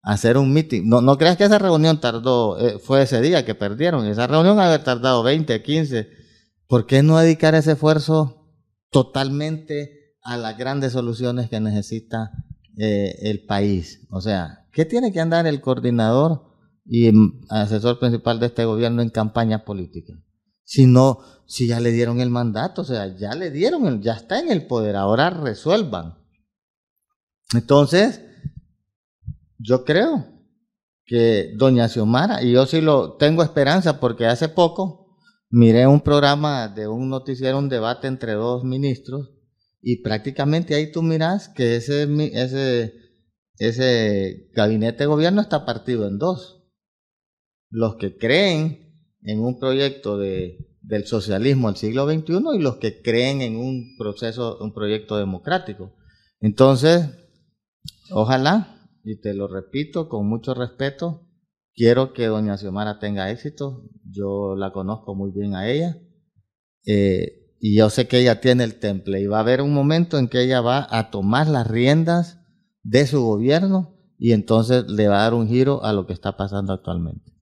Hacer 0.02 0.38
un 0.38 0.52
meeting. 0.52 0.88
No, 0.88 1.02
no 1.02 1.18
creas 1.18 1.38
que 1.38 1.44
esa 1.44 1.60
reunión 1.60 2.00
tardó, 2.00 2.58
eh, 2.58 2.80
fue 2.80 3.04
ese 3.04 3.22
día 3.22 3.46
que 3.46 3.54
perdieron. 3.54 4.08
Esa 4.08 4.26
reunión 4.26 4.60
haber 4.60 4.84
tardado 4.84 5.22
20, 5.22 5.62
15. 5.62 6.10
¿Por 6.68 6.88
qué 6.88 7.04
no 7.04 7.20
dedicar 7.20 7.54
ese 7.54 7.74
esfuerzo 7.74 8.50
totalmente 8.90 10.16
a 10.24 10.38
las 10.38 10.58
grandes 10.58 10.94
soluciones 10.94 11.50
que 11.50 11.60
necesita 11.60 12.32
eh, 12.78 13.16
el 13.22 13.46
país? 13.46 14.08
O 14.10 14.22
sea, 14.22 14.64
¿Qué 14.78 14.86
tiene 14.86 15.12
que 15.12 15.20
andar 15.20 15.48
el 15.48 15.60
coordinador 15.60 16.54
y 16.86 17.10
asesor 17.50 17.98
principal 17.98 18.40
de 18.40 18.46
este 18.46 18.64
gobierno 18.64 19.02
en 19.02 19.10
campaña 19.10 19.66
política? 19.66 20.14
Si 20.68 20.86
no, 20.86 21.20
si 21.46 21.68
ya 21.68 21.80
le 21.80 21.92
dieron 21.92 22.20
el 22.20 22.30
mandato, 22.30 22.82
o 22.82 22.86
sea, 22.86 23.16
ya 23.16 23.34
le 23.34 23.52
dieron, 23.52 24.02
ya 24.02 24.14
está 24.14 24.40
en 24.40 24.52
el 24.52 24.68
poder, 24.68 24.98
ahora 24.98 25.30
resuelvan. 25.30 26.18
Entonces, 27.54 28.22
yo 29.58 29.86
creo 29.86 30.26
que 31.06 31.54
doña 31.56 31.88
Xiomara, 31.88 32.44
y 32.44 32.52
yo 32.52 32.66
sí 32.66 32.82
lo 32.82 33.14
tengo 33.14 33.44
esperanza 33.44 34.02
porque 34.02 34.26
hace 34.26 34.50
poco 34.50 35.18
miré 35.50 35.88
un 35.88 36.02
programa 36.02 36.68
de 36.68 36.90
un 36.90 37.10
noticiero, 37.10 37.58
un 37.58 37.70
debate 37.70 38.08
entre 38.08 38.34
dos 38.34 38.66
ministros, 38.66 39.32
y 39.82 40.02
prácticamente 40.04 40.76
ahí 40.76 40.92
tú 40.92 41.02
miras 41.02 41.48
que 41.48 41.78
ese, 41.78 42.04
ese 42.34 43.08
ese 43.58 44.50
gabinete 44.54 45.00
de 45.00 45.08
gobierno 45.08 45.42
está 45.42 45.66
partido 45.66 46.08
en 46.08 46.18
dos. 46.18 46.64
Los 47.70 47.96
que 47.96 48.18
creen 48.18 48.87
en 49.28 49.42
un 49.42 49.60
proyecto 49.60 50.18
de, 50.18 50.58
del 50.82 51.06
socialismo 51.06 51.68
del 51.68 51.76
siglo 51.76 52.10
XXI 52.10 52.56
y 52.56 52.60
los 52.60 52.78
que 52.78 53.02
creen 53.02 53.42
en 53.42 53.58
un 53.58 53.98
proceso, 53.98 54.58
un 54.62 54.74
proyecto 54.74 55.18
democrático. 55.18 55.94
Entonces, 56.40 57.10
ojalá, 58.10 58.90
y 59.04 59.20
te 59.20 59.34
lo 59.34 59.50
repito 59.50 60.08
con 60.08 60.30
mucho 60.30 60.54
respeto, 60.54 61.28
quiero 61.76 62.14
que 62.14 62.28
doña 62.28 62.58
Xiomara 62.58 63.00
tenga 63.00 63.30
éxito. 63.30 63.84
Yo 64.10 64.56
la 64.56 64.72
conozco 64.72 65.14
muy 65.14 65.32
bien 65.32 65.56
a 65.56 65.70
ella. 65.70 65.98
Eh, 66.86 67.54
y 67.60 67.76
yo 67.76 67.90
sé 67.90 68.08
que 68.08 68.22
ella 68.22 68.40
tiene 68.40 68.64
el 68.64 68.80
temple 68.80 69.20
y 69.20 69.28
va 69.28 69.38
a 69.38 69.42
haber 69.42 69.62
un 69.62 69.74
momento 69.74 70.18
en 70.18 70.30
que 70.30 70.42
ella 70.42 70.62
va 70.62 70.88
a 70.90 71.12
tomar 71.12 71.50
las 71.50 71.68
riendas 71.68 72.40
de 72.84 73.06
su 73.06 73.22
gobierno 73.22 73.94
y 74.18 74.32
entonces 74.32 74.88
le 74.88 75.10
va 75.10 75.20
a 75.20 75.24
dar 75.24 75.34
un 75.34 75.50
giro 75.50 75.84
a 75.84 75.92
lo 75.92 76.08
que 76.08 76.14
está 76.14 76.38
pasando 76.38 76.72
actualmente. 76.72 77.37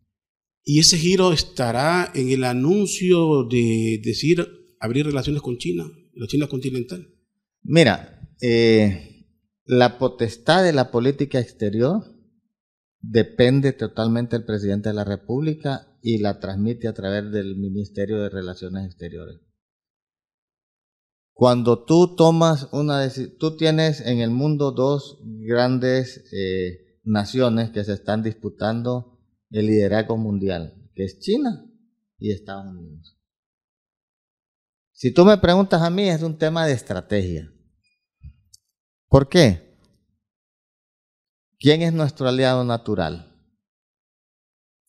¿Y 0.68 0.80
ese 0.80 0.98
giro 0.98 1.32
estará 1.32 2.12
en 2.16 2.30
el 2.30 2.44
anuncio 2.44 3.44
de 3.44 4.02
decir 4.04 4.44
abrir 4.80 5.06
relaciones 5.06 5.44
con 5.44 5.60
China, 5.60 5.86
la 6.16 6.26
China 6.26 6.48
continental? 6.48 7.08
Mira, 7.62 8.28
eh, 8.42 9.28
la 9.66 10.00
potestad 10.00 10.64
de 10.64 10.74
la 10.74 10.90
política 10.90 11.40
exterior 11.40 12.04
depende 13.00 13.74
totalmente 13.74 14.36
del 14.36 14.46
presidente 14.46 14.90
de 14.90 14.96
la 14.96 15.04
República 15.04 15.96
y 16.02 16.18
la 16.18 16.40
transmite 16.40 16.88
a 16.88 16.94
través 16.94 17.32
del 17.32 17.58
Ministerio 17.58 18.20
de 18.20 18.30
Relaciones 18.30 18.88
Exteriores. 18.88 19.42
Cuando 21.34 21.84
tú 21.86 22.16
tomas 22.16 22.70
una 22.72 23.02
decisión, 23.02 23.38
tú 23.38 23.56
tienes 23.56 24.02
en 24.02 24.20
el 24.20 24.32
mundo 24.32 24.72
dos 24.72 25.20
grandes 25.24 26.24
eh, 26.34 27.00
naciones 27.04 27.70
que 27.70 27.84
se 27.84 27.94
están 27.94 28.24
disputando 28.24 29.15
el 29.60 29.68
liderazgo 29.68 30.18
mundial, 30.18 30.74
que 30.94 31.06
es 31.06 31.20
China 31.20 31.66
y 32.20 32.32
Estados 32.32 32.66
Unidos. 32.68 33.18
Si 34.92 35.14
tú 35.14 35.24
me 35.24 35.38
preguntas 35.38 35.82
a 35.82 35.90
mí, 35.90 36.10
es 36.10 36.22
un 36.22 36.38
tema 36.38 36.66
de 36.66 36.74
estrategia. 36.74 37.52
¿Por 39.08 39.30
qué? 39.30 39.78
¿Quién 41.58 41.82
es 41.82 41.94
nuestro 41.94 42.28
aliado 42.28 42.64
natural? 42.66 43.34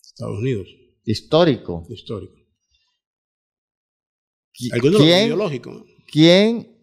Estados 0.02 0.38
Unidos. 0.38 0.66
Histórico. 1.04 1.86
Histórico. 1.88 2.34
¿Quién, 4.52 5.26
ideológico? 5.26 5.84
¿quién, 6.10 6.76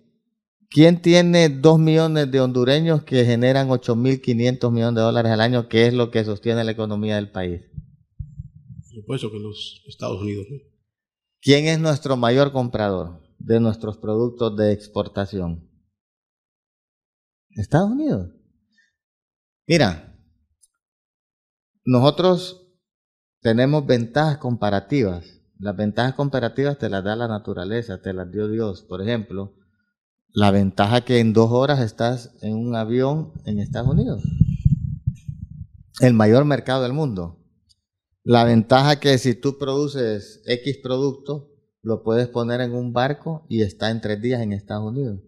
¿quién 0.69 1.01
tiene 1.01 1.49
dos 1.49 1.79
millones 1.79 2.31
de 2.31 2.39
hondureños 2.39 3.03
que 3.03 3.25
generan 3.25 3.67
8.500 3.69 4.71
millones 4.71 4.95
de 4.95 5.01
dólares 5.01 5.31
al 5.31 5.41
año, 5.41 5.67
que 5.67 5.87
es 5.87 5.93
lo 5.93 6.11
que 6.11 6.23
sostiene 6.23 6.63
la 6.63 6.71
economía 6.71 7.15
del 7.15 7.31
país? 7.31 7.61
Supuesto 8.93 9.31
que 9.31 9.39
los 9.39 9.83
Estados 9.87 10.21
Unidos. 10.21 10.45
¿Quién 11.41 11.65
es 11.65 11.79
nuestro 11.79 12.15
mayor 12.15 12.51
comprador 12.51 13.21
de 13.39 13.59
nuestros 13.59 13.97
productos 13.97 14.55
de 14.55 14.71
exportación? 14.71 15.69
Estados 17.51 17.91
Unidos. 17.91 18.29
Mira, 19.67 20.17
nosotros 21.85 22.67
tenemos 23.41 23.85
ventajas 23.85 24.37
comparativas 24.37 25.43
las 25.63 25.77
ventajas 25.77 26.13
comparativas 26.15 26.77
te 26.77 26.89
las 26.89 27.05
da 27.05 27.15
la 27.15 27.29
naturaleza, 27.29 28.01
te 28.01 28.11
las 28.11 28.29
dio 28.29 28.49
Dios. 28.49 28.81
Por 28.83 29.01
ejemplo, 29.01 29.53
la 30.27 30.51
ventaja 30.51 31.05
que 31.05 31.19
en 31.19 31.31
dos 31.31 31.51
horas 31.51 31.79
estás 31.79 32.35
en 32.41 32.57
un 32.57 32.75
avión 32.75 33.31
en 33.45 33.59
Estados 33.59 33.89
Unidos, 33.89 34.21
el 36.01 36.13
mayor 36.13 36.43
mercado 36.43 36.83
del 36.83 36.91
mundo. 36.91 37.42
La 38.23 38.43
ventaja 38.43 38.99
que 38.99 39.17
si 39.17 39.35
tú 39.35 39.57
produces 39.57 40.41
X 40.45 40.79
producto, 40.81 41.51
lo 41.81 42.03
puedes 42.03 42.27
poner 42.27 42.61
en 42.61 42.73
un 42.73 42.93
barco 42.93 43.45
y 43.49 43.61
está 43.61 43.89
en 43.91 44.01
tres 44.01 44.21
días 44.21 44.41
en 44.41 44.53
Estados 44.53 44.89
Unidos. 44.89 45.19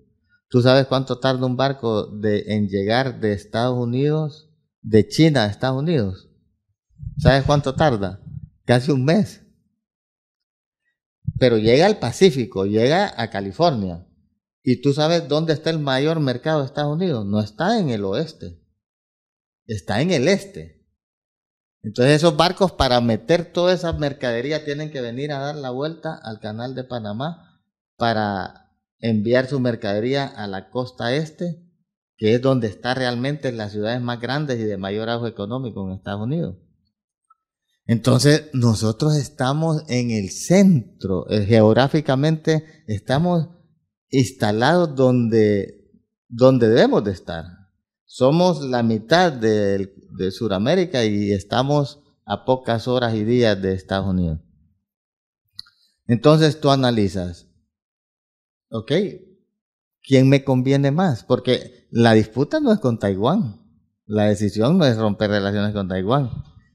¿Tú 0.49 0.61
sabes 0.61 0.87
cuánto 0.87 1.19
tarda 1.19 1.45
un 1.45 1.57
barco 1.57 2.09
en 2.23 2.69
llegar 2.69 3.19
de 3.19 3.33
Estados 3.33 3.77
Unidos, 3.77 4.49
de 4.81 5.07
China 5.07 5.43
a 5.43 5.47
Estados 5.47 5.81
Unidos? 5.81 6.29
¿Sabes 7.17 7.43
cuánto 7.43 7.75
tarda? 7.75 8.21
Casi 8.65 8.91
un 8.91 9.03
mes 9.03 9.45
pero 11.37 11.57
llega 11.57 11.85
al 11.85 11.99
Pacífico, 11.99 12.65
llega 12.65 13.13
a 13.21 13.29
California. 13.29 14.07
¿Y 14.63 14.81
tú 14.81 14.93
sabes 14.93 15.27
dónde 15.27 15.53
está 15.53 15.69
el 15.69 15.79
mayor 15.79 16.19
mercado 16.19 16.59
de 16.61 16.65
Estados 16.65 16.93
Unidos? 16.93 17.25
No 17.25 17.39
está 17.39 17.77
en 17.77 17.89
el 17.89 18.03
oeste, 18.03 18.59
está 19.67 20.01
en 20.01 20.11
el 20.11 20.27
este. 20.27 20.74
Entonces 21.85 22.15
esos 22.15 22.35
barcos 22.35 22.71
para 22.71 22.99
meter 22.99 23.53
toda 23.53 23.71
esa 23.71 23.93
mercadería 23.93 24.65
tienen 24.65 24.89
que 24.89 25.01
venir 25.01 25.31
a 25.31 25.37
dar 25.37 25.55
la 25.55 25.69
vuelta 25.69 26.19
al 26.23 26.39
canal 26.39 26.73
de 26.73 26.83
Panamá 26.83 27.61
para 27.95 28.71
enviar 28.97 29.45
su 29.45 29.59
mercadería 29.59 30.25
a 30.25 30.47
la 30.47 30.71
costa 30.71 31.13
este, 31.13 31.63
que 32.17 32.33
es 32.33 32.41
donde 32.41 32.69
está 32.69 32.95
realmente 32.95 33.51
las 33.51 33.71
ciudades 33.71 34.01
más 34.01 34.19
grandes 34.19 34.59
y 34.59 34.63
de 34.63 34.77
mayor 34.77 35.11
auge 35.11 35.29
económico 35.29 35.85
en 35.85 35.93
Estados 35.93 36.23
Unidos. 36.23 36.55
Entonces, 37.85 38.49
nosotros 38.51 39.15
estamos 39.15 39.83
en 39.87 40.09
el 40.09 40.31
centro, 40.31 41.29
eh, 41.29 41.45
geográficamente 41.45 42.65
estamos 42.87 43.49
instalados 44.09 44.95
donde, 44.95 45.91
donde 46.29 46.67
debemos 46.67 47.03
de 47.03 47.11
estar. 47.11 47.45
Somos 48.05 48.61
la 48.61 48.83
mitad 48.83 49.31
de, 49.31 49.93
de 50.17 50.31
Sudamérica 50.31 51.03
y 51.05 51.31
estamos 51.31 52.01
a 52.25 52.45
pocas 52.45 52.87
horas 52.87 53.13
y 53.15 53.23
días 53.23 53.61
de 53.61 53.73
Estados 53.73 54.07
Unidos. 54.07 54.39
Entonces 56.07 56.59
tú 56.59 56.69
analizas, 56.69 57.47
¿ok? 58.69 58.91
¿Quién 60.01 60.29
me 60.29 60.43
conviene 60.43 60.91
más? 60.91 61.23
Porque 61.23 61.87
la 61.89 62.13
disputa 62.13 62.59
no 62.59 62.71
es 62.71 62.79
con 62.79 62.99
Taiwán. 62.99 63.61
La 64.05 64.25
decisión 64.25 64.77
no 64.77 64.85
es 64.85 64.97
romper 64.97 65.31
relaciones 65.31 65.73
con 65.73 65.87
Taiwán. 65.87 66.29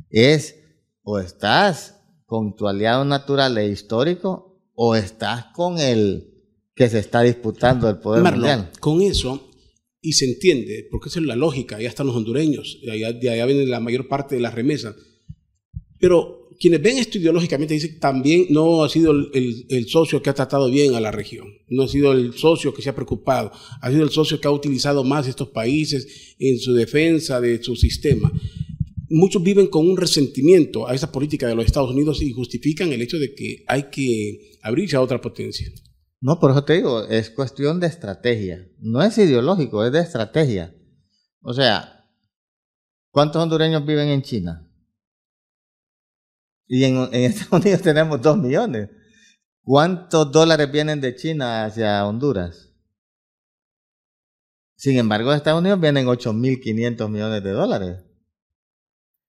Es 0.08 0.56
o 1.02 1.20
estás 1.20 2.00
con 2.26 2.56
tu 2.56 2.66
aliado 2.66 3.04
natural 3.04 3.56
e 3.58 3.68
histórico 3.68 4.60
o 4.74 4.96
estás 4.96 5.46
con 5.54 5.78
el 5.78 6.30
que 6.74 6.88
se 6.88 6.98
está 6.98 7.20
disputando 7.20 7.88
el 7.88 7.98
poder 7.98 8.24
mundial. 8.24 8.70
Con 8.80 9.00
eso, 9.02 9.49
y 10.02 10.14
se 10.14 10.24
entiende, 10.24 10.86
porque 10.90 11.08
esa 11.08 11.20
es 11.20 11.26
la 11.26 11.36
lógica, 11.36 11.76
allá 11.76 11.88
están 11.88 12.06
los 12.06 12.16
hondureños, 12.16 12.78
de 12.82 12.92
allá, 12.92 13.12
de 13.12 13.30
allá 13.30 13.46
viene 13.46 13.66
la 13.66 13.80
mayor 13.80 14.08
parte 14.08 14.34
de 14.34 14.40
las 14.40 14.54
remesas. 14.54 14.96
Pero 15.98 16.48
quienes 16.58 16.82
ven 16.82 16.98
esto 16.98 17.18
ideológicamente 17.18 17.74
dicen 17.74 17.98
también 17.98 18.46
no 18.50 18.84
ha 18.84 18.88
sido 18.88 19.12
el, 19.12 19.66
el, 19.68 19.88
socio 19.88 20.22
que 20.22 20.30
ha 20.30 20.34
tratado 20.34 20.70
bien 20.70 20.94
a 20.94 21.00
la 21.00 21.10
región, 21.10 21.48
no 21.68 21.82
ha 21.82 21.88
sido 21.88 22.12
el 22.12 22.34
socio 22.34 22.72
que 22.72 22.82
se 22.82 22.90
ha 22.90 22.94
preocupado, 22.94 23.52
ha 23.80 23.90
sido 23.90 24.02
el 24.02 24.10
socio 24.10 24.40
que 24.40 24.48
ha 24.48 24.52
utilizado 24.52 25.04
más 25.04 25.26
estos 25.26 25.48
países 25.48 26.34
en 26.38 26.58
su 26.58 26.74
defensa 26.74 27.40
de 27.40 27.62
su 27.62 27.76
sistema 27.76 28.32
muchos 29.10 29.42
viven 29.42 29.66
con 29.66 29.88
un 29.88 29.96
resentimiento 29.96 30.88
a 30.88 30.94
esa 30.94 31.10
política 31.10 31.48
de 31.48 31.56
los 31.56 31.66
Estados 31.66 31.90
Unidos 31.90 32.22
y 32.22 32.32
justifican 32.32 32.92
el 32.92 33.02
hecho 33.02 33.18
de 33.18 33.34
que 33.34 33.64
hay 33.66 33.90
que 33.90 34.52
abrirse 34.62 34.96
a 34.96 35.00
otra 35.00 35.20
potencia. 35.20 35.70
No, 36.20 36.38
por 36.38 36.50
eso 36.50 36.64
te 36.64 36.74
digo, 36.74 37.04
es 37.04 37.30
cuestión 37.30 37.80
de 37.80 37.86
estrategia. 37.86 38.68
No 38.78 39.02
es 39.02 39.16
ideológico, 39.16 39.84
es 39.84 39.92
de 39.92 40.00
estrategia. 40.00 40.74
O 41.40 41.54
sea, 41.54 42.06
¿cuántos 43.10 43.42
hondureños 43.42 43.86
viven 43.86 44.08
en 44.08 44.22
China? 44.22 44.70
Y 46.66 46.84
en, 46.84 47.08
Estados 47.12 47.64
Unidos 47.64 47.80
tenemos 47.80 48.20
dos 48.20 48.36
millones. 48.36 48.90
¿Cuántos 49.62 50.30
dólares 50.30 50.70
vienen 50.70 51.00
de 51.00 51.14
China 51.16 51.64
hacia 51.64 52.06
Honduras? 52.06 52.68
Sin 54.76 54.98
embargo, 54.98 55.30
de 55.30 55.38
Estados 55.38 55.60
Unidos 55.60 55.80
vienen 55.80 56.06
8.500 56.06 57.08
millones 57.08 57.42
de 57.42 57.50
dólares. 57.50 58.04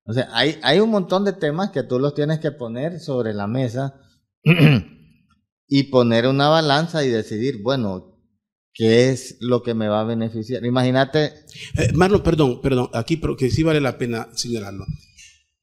O 0.04 0.14
sea, 0.14 0.30
hay, 0.32 0.60
hay 0.64 0.80
un 0.80 0.90
montón 0.90 1.24
de 1.24 1.34
temas 1.34 1.72
que 1.72 1.84
tú 1.84 2.00
los 2.00 2.14
tienes 2.14 2.40
que 2.40 2.52
poner 2.52 3.00
sobre 3.00 3.34
la 3.34 3.48
mesa 3.48 4.02
y 5.74 5.84
poner 5.84 6.28
una 6.28 6.50
balanza 6.50 7.06
y 7.06 7.08
decidir, 7.08 7.62
bueno, 7.62 8.20
¿qué 8.74 9.10
es 9.10 9.38
lo 9.40 9.64
que 9.64 9.74
me 9.74 9.88
va 9.88 10.02
a 10.02 10.04
beneficiar? 10.04 10.66
Imagínate. 10.66 11.32
Eh, 11.78 11.94
Marlon, 11.94 12.22
perdón, 12.22 12.62
perdón, 12.62 12.90
aquí 12.94 13.22
que 13.38 13.50
sí 13.50 13.64
vale 13.64 13.80
la 13.80 13.98
pena 13.98 14.28
señalarlo. 14.34 14.86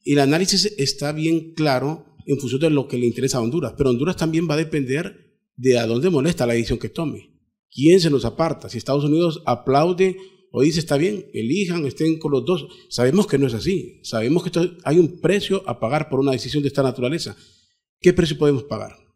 El 0.03 0.21
análisis 0.21 0.73
está 0.79 1.13
bien 1.13 1.53
claro 1.53 2.17
en 2.25 2.39
función 2.39 2.63
de 2.63 2.71
lo 2.71 2.89
que 2.89 2.97
le 2.97 3.05
interesa 3.05 3.37
a 3.37 3.43
Honduras, 3.43 3.75
pero 3.77 3.91
Honduras 3.91 4.17
también 4.17 4.49
va 4.49 4.55
a 4.55 4.57
depender 4.57 5.43
de 5.57 5.79
a 5.79 5.87
dónde 5.87 6.09
molesta 6.09 6.47
la 6.47 6.55
decisión 6.55 6.79
que 6.79 6.89
tome. 6.89 7.39
¿Quién 7.71 8.01
se 8.01 8.09
nos 8.09 8.25
aparta? 8.25 8.71
Si 8.71 8.79
Estados 8.79 9.05
Unidos 9.05 9.43
aplaude 9.45 10.17
o 10.53 10.63
dice 10.63 10.81
está 10.81 10.97
bien, 10.97 11.27
elijan, 11.35 11.85
estén 11.85 12.19
con 12.19 12.33
los 12.33 12.47
dos. 12.47 12.67
Sabemos 12.89 13.27
que 13.27 13.37
no 13.37 13.47
es 13.47 13.53
así. 13.53 14.01
Sabemos 14.05 14.43
que 14.43 14.71
hay 14.85 14.99
un 14.99 15.21
precio 15.21 15.63
a 15.67 15.79
pagar 15.79 16.09
por 16.09 16.19
una 16.19 16.33
decisión 16.33 16.63
de 16.63 16.69
esta 16.69 16.83
naturaleza. 16.83 17.37
¿Qué 18.01 18.15
precio 18.15 18.39
podemos 18.39 18.63
pagar? 18.63 19.08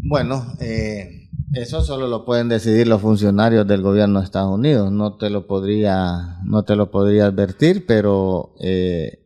Bueno, 0.00 0.54
eh, 0.60 1.28
eso 1.52 1.82
solo 1.82 2.06
lo 2.06 2.24
pueden 2.24 2.48
decidir 2.48 2.86
los 2.86 3.00
funcionarios 3.00 3.66
del 3.66 3.82
gobierno 3.82 4.20
de 4.20 4.24
Estados 4.24 4.54
Unidos. 4.54 4.92
No 4.92 5.16
te 5.16 5.30
lo 5.30 5.46
podría, 5.46 6.38
no 6.44 6.64
te 6.64 6.76
lo 6.76 6.90
podría 6.90 7.26
advertir, 7.26 7.84
pero 7.86 8.54
eh, 8.60 9.24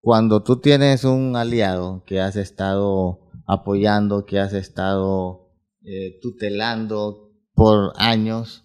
cuando 0.00 0.42
tú 0.42 0.60
tienes 0.60 1.04
un 1.04 1.36
aliado 1.36 2.04
que 2.04 2.20
has 2.20 2.36
estado 2.36 3.30
apoyando, 3.46 4.26
que 4.26 4.38
has 4.38 4.52
estado 4.52 5.52
eh, 5.82 6.18
tutelando 6.20 7.30
por 7.54 7.92
años 7.96 8.64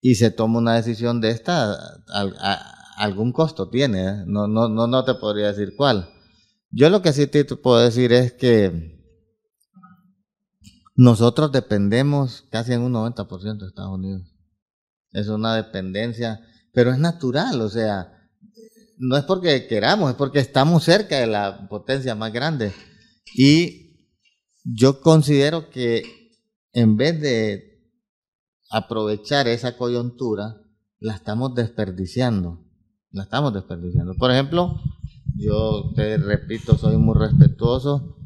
y 0.00 0.16
se 0.16 0.30
toma 0.30 0.58
una 0.58 0.74
decisión 0.74 1.20
de 1.20 1.30
esta, 1.30 1.76
algún 2.96 3.32
costo 3.32 3.68
tiene. 3.68 4.24
No, 4.26 4.46
no, 4.46 4.68
no, 4.68 4.86
no 4.86 5.04
te 5.04 5.14
podría 5.14 5.48
decir 5.48 5.74
cuál. 5.76 6.10
Yo 6.70 6.90
lo 6.90 7.02
que 7.02 7.12
sí 7.12 7.26
te 7.26 7.44
puedo 7.44 7.78
decir 7.78 8.12
es 8.12 8.32
que 8.32 8.93
nosotros 10.94 11.52
dependemos 11.52 12.44
casi 12.50 12.72
en 12.72 12.82
un 12.82 12.92
90% 12.92 13.58
de 13.58 13.66
Estados 13.66 13.98
Unidos. 13.98 14.34
Es 15.12 15.28
una 15.28 15.54
dependencia, 15.54 16.40
pero 16.72 16.92
es 16.92 16.98
natural, 16.98 17.60
o 17.60 17.68
sea, 17.68 18.14
no 18.98 19.16
es 19.16 19.24
porque 19.24 19.66
queramos, 19.66 20.10
es 20.10 20.16
porque 20.16 20.38
estamos 20.38 20.84
cerca 20.84 21.18
de 21.18 21.26
la 21.26 21.68
potencia 21.68 22.14
más 22.14 22.32
grande. 22.32 22.72
Y 23.36 23.96
yo 24.64 25.00
considero 25.00 25.70
que 25.70 26.04
en 26.72 26.96
vez 26.96 27.20
de 27.20 27.74
aprovechar 28.70 29.46
esa 29.48 29.76
coyuntura, 29.76 30.56
la 30.98 31.14
estamos 31.14 31.54
desperdiciando. 31.54 32.64
La 33.10 33.24
estamos 33.24 33.52
desperdiciando. 33.52 34.14
Por 34.14 34.30
ejemplo, 34.32 34.80
yo 35.36 35.92
te 35.94 36.16
repito, 36.16 36.76
soy 36.76 36.96
muy 36.96 37.16
respetuoso, 37.16 38.16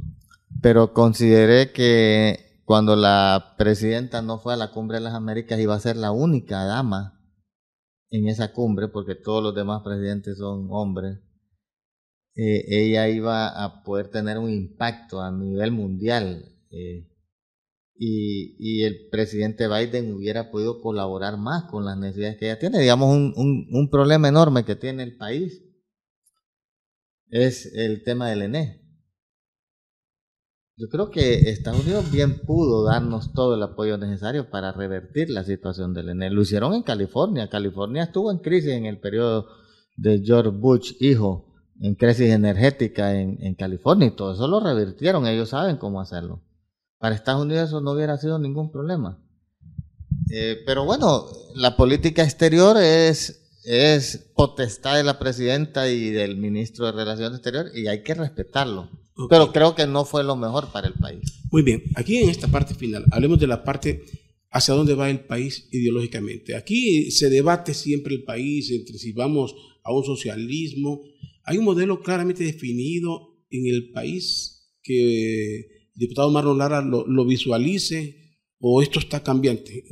pero 0.63 0.95
consideré 0.95 1.73
que 1.73 2.48
cuando 2.69 2.97
la 2.97 3.55
presidenta 3.57 4.21
no 4.21 4.41
fue 4.41 4.53
a 4.53 4.59
la 4.59 4.73
cumbre 4.73 4.99
de 4.99 5.05
las 5.05 5.15
Américas, 5.15 5.59
iba 5.59 5.75
a 5.75 5.81
ser 5.81 5.97
la 5.97 6.13
única 6.13 6.67
dama 6.67 7.19
en 8.11 8.29
esa 8.29 8.53
cumbre, 8.53 8.89
porque 8.89 9.15
todos 9.15 9.43
los 9.43 9.55
demás 9.55 9.81
presidentes 9.83 10.37
son 10.37 10.69
hombres. 10.71 11.19
Eh, 12.35 12.67
ella 12.69 13.09
iba 13.09 13.65
a 13.65 13.83
poder 13.85 14.11
tener 14.11 14.37
un 14.37 14.51
impacto 14.51 15.23
a 15.23 15.33
nivel 15.33 15.73
mundial. 15.73 16.45
Eh, 16.71 17.09
y, 17.95 18.83
el 18.83 19.09
presidente 19.11 19.67
Biden 19.67 20.13
hubiera 20.13 20.51
podido 20.51 20.83
colaborar 20.83 21.39
más 21.39 21.65
con 21.71 21.87
las 21.87 21.97
necesidades 21.97 22.37
que 22.37 22.51
ella 22.51 22.59
tiene. 22.59 22.81
Digamos, 22.81 23.17
un, 23.17 23.67
un 23.71 23.89
problema 23.89 24.29
enorme 24.29 24.67
que 24.67 24.77
tiene 24.77 25.05
el 25.05 25.17
país 25.17 25.65
es 27.31 27.73
el 27.75 28.03
tema 28.03 28.29
del 28.29 28.43
ENE. 28.43 28.78
Yo 30.79 30.89
creo 30.89 31.11
que 31.11 31.51
Estados 31.51 31.81
Unidos 31.81 32.09
bien 32.13 32.39
pudo 32.39 32.85
darnos 32.85 33.33
todo 33.33 33.57
el 33.57 33.63
apoyo 33.65 33.99
necesario 33.99 34.49
para 34.49 34.71
revertir 34.71 35.29
la 35.29 35.43
situación 35.43 35.93
del 35.93 36.11
ENE. 36.11 36.31
Lo 36.31 36.43
hicieron 36.43 36.73
en 36.73 36.85
California. 36.85 37.51
California 37.51 38.05
estuvo 38.05 38.31
en 38.31 38.39
crisis 38.39 38.71
en 38.71 38.87
el 38.87 39.01
periodo 39.01 39.49
de 39.97 40.23
George 40.25 40.51
Bush, 40.51 40.93
hijo, 41.01 41.53
en 41.81 41.97
crisis 41.97 42.31
energética 42.31 43.21
en, 43.21 43.57
California 43.57 44.07
y 44.07 44.15
todo 44.15 44.35
eso 44.35 44.47
lo 44.47 44.61
revirtieron. 44.61 45.27
Ellos 45.27 45.49
saben 45.49 45.79
cómo 45.79 46.01
hacerlo. 46.01 46.45
Para 46.99 47.17
Estados 47.17 47.43
Unidos 47.43 47.71
eso 47.71 47.81
no 47.81 47.91
hubiera 47.91 48.17
sido 48.17 48.39
ningún 48.39 48.71
problema. 48.71 49.19
Eh, 50.31 50.63
pero 50.65 50.85
bueno, 50.85 51.27
la 51.57 51.77
política 51.77 52.23
exterior 52.23 52.77
es, 52.77 53.51
es 53.65 54.31
potestad 54.37 54.95
de 54.95 55.03
la 55.03 55.19
presidenta 55.19 55.89
y 55.89 56.11
del 56.11 56.37
ministro 56.37 56.87
de 56.87 56.93
Relaciones 56.93 57.39
Exteriores 57.39 57.75
y 57.75 57.89
hay 57.89 58.05
que 58.05 58.15
respetarlo. 58.15 59.08
Pero 59.29 59.53
creo 59.53 59.75
que 59.75 59.87
no 59.87 60.05
fue 60.05 60.23
lo 60.23 60.37
mejor 60.37 60.71
para 60.71 60.87
el 60.87 60.95
país. 60.95 61.43
Muy 61.51 61.63
bien, 61.63 61.83
aquí 61.97 62.19
en 62.19 62.29
esta 62.29 62.47
parte 62.47 62.75
final, 62.75 63.05
hablemos 63.11 63.41
de 63.41 63.49
la 63.49 63.65
parte 63.65 64.05
hacia 64.51 64.75
dónde 64.75 64.95
va 64.95 65.11
el 65.11 65.21
país 65.21 65.69
ideológicamente. 65.73 66.55
Aquí 66.55 67.11
se 67.11 67.29
debate 67.29 67.75
siempre 67.75 68.15
el 68.15 68.25
país 68.25 68.71
entre 68.71 68.97
si 68.99 69.13
vamos 69.13 69.55
a 69.83 69.93
un 69.93 70.05
socialismo. 70.05 71.03
Hay 71.45 71.59
un 71.59 71.65
modelo 71.65 72.01
claramente 72.01 72.45
definido 72.45 73.37
en 73.51 73.67
el 73.67 73.91
país 73.91 74.77
que 74.83 75.57
el 75.59 75.67
diputado 75.95 76.31
Marlon 76.31 76.59
Lara 76.59 76.81
lo, 76.81 77.25
visualice 77.25 78.39
o 78.61 78.83
esto 78.83 79.01
está 79.01 79.23
cambiante. 79.23 79.85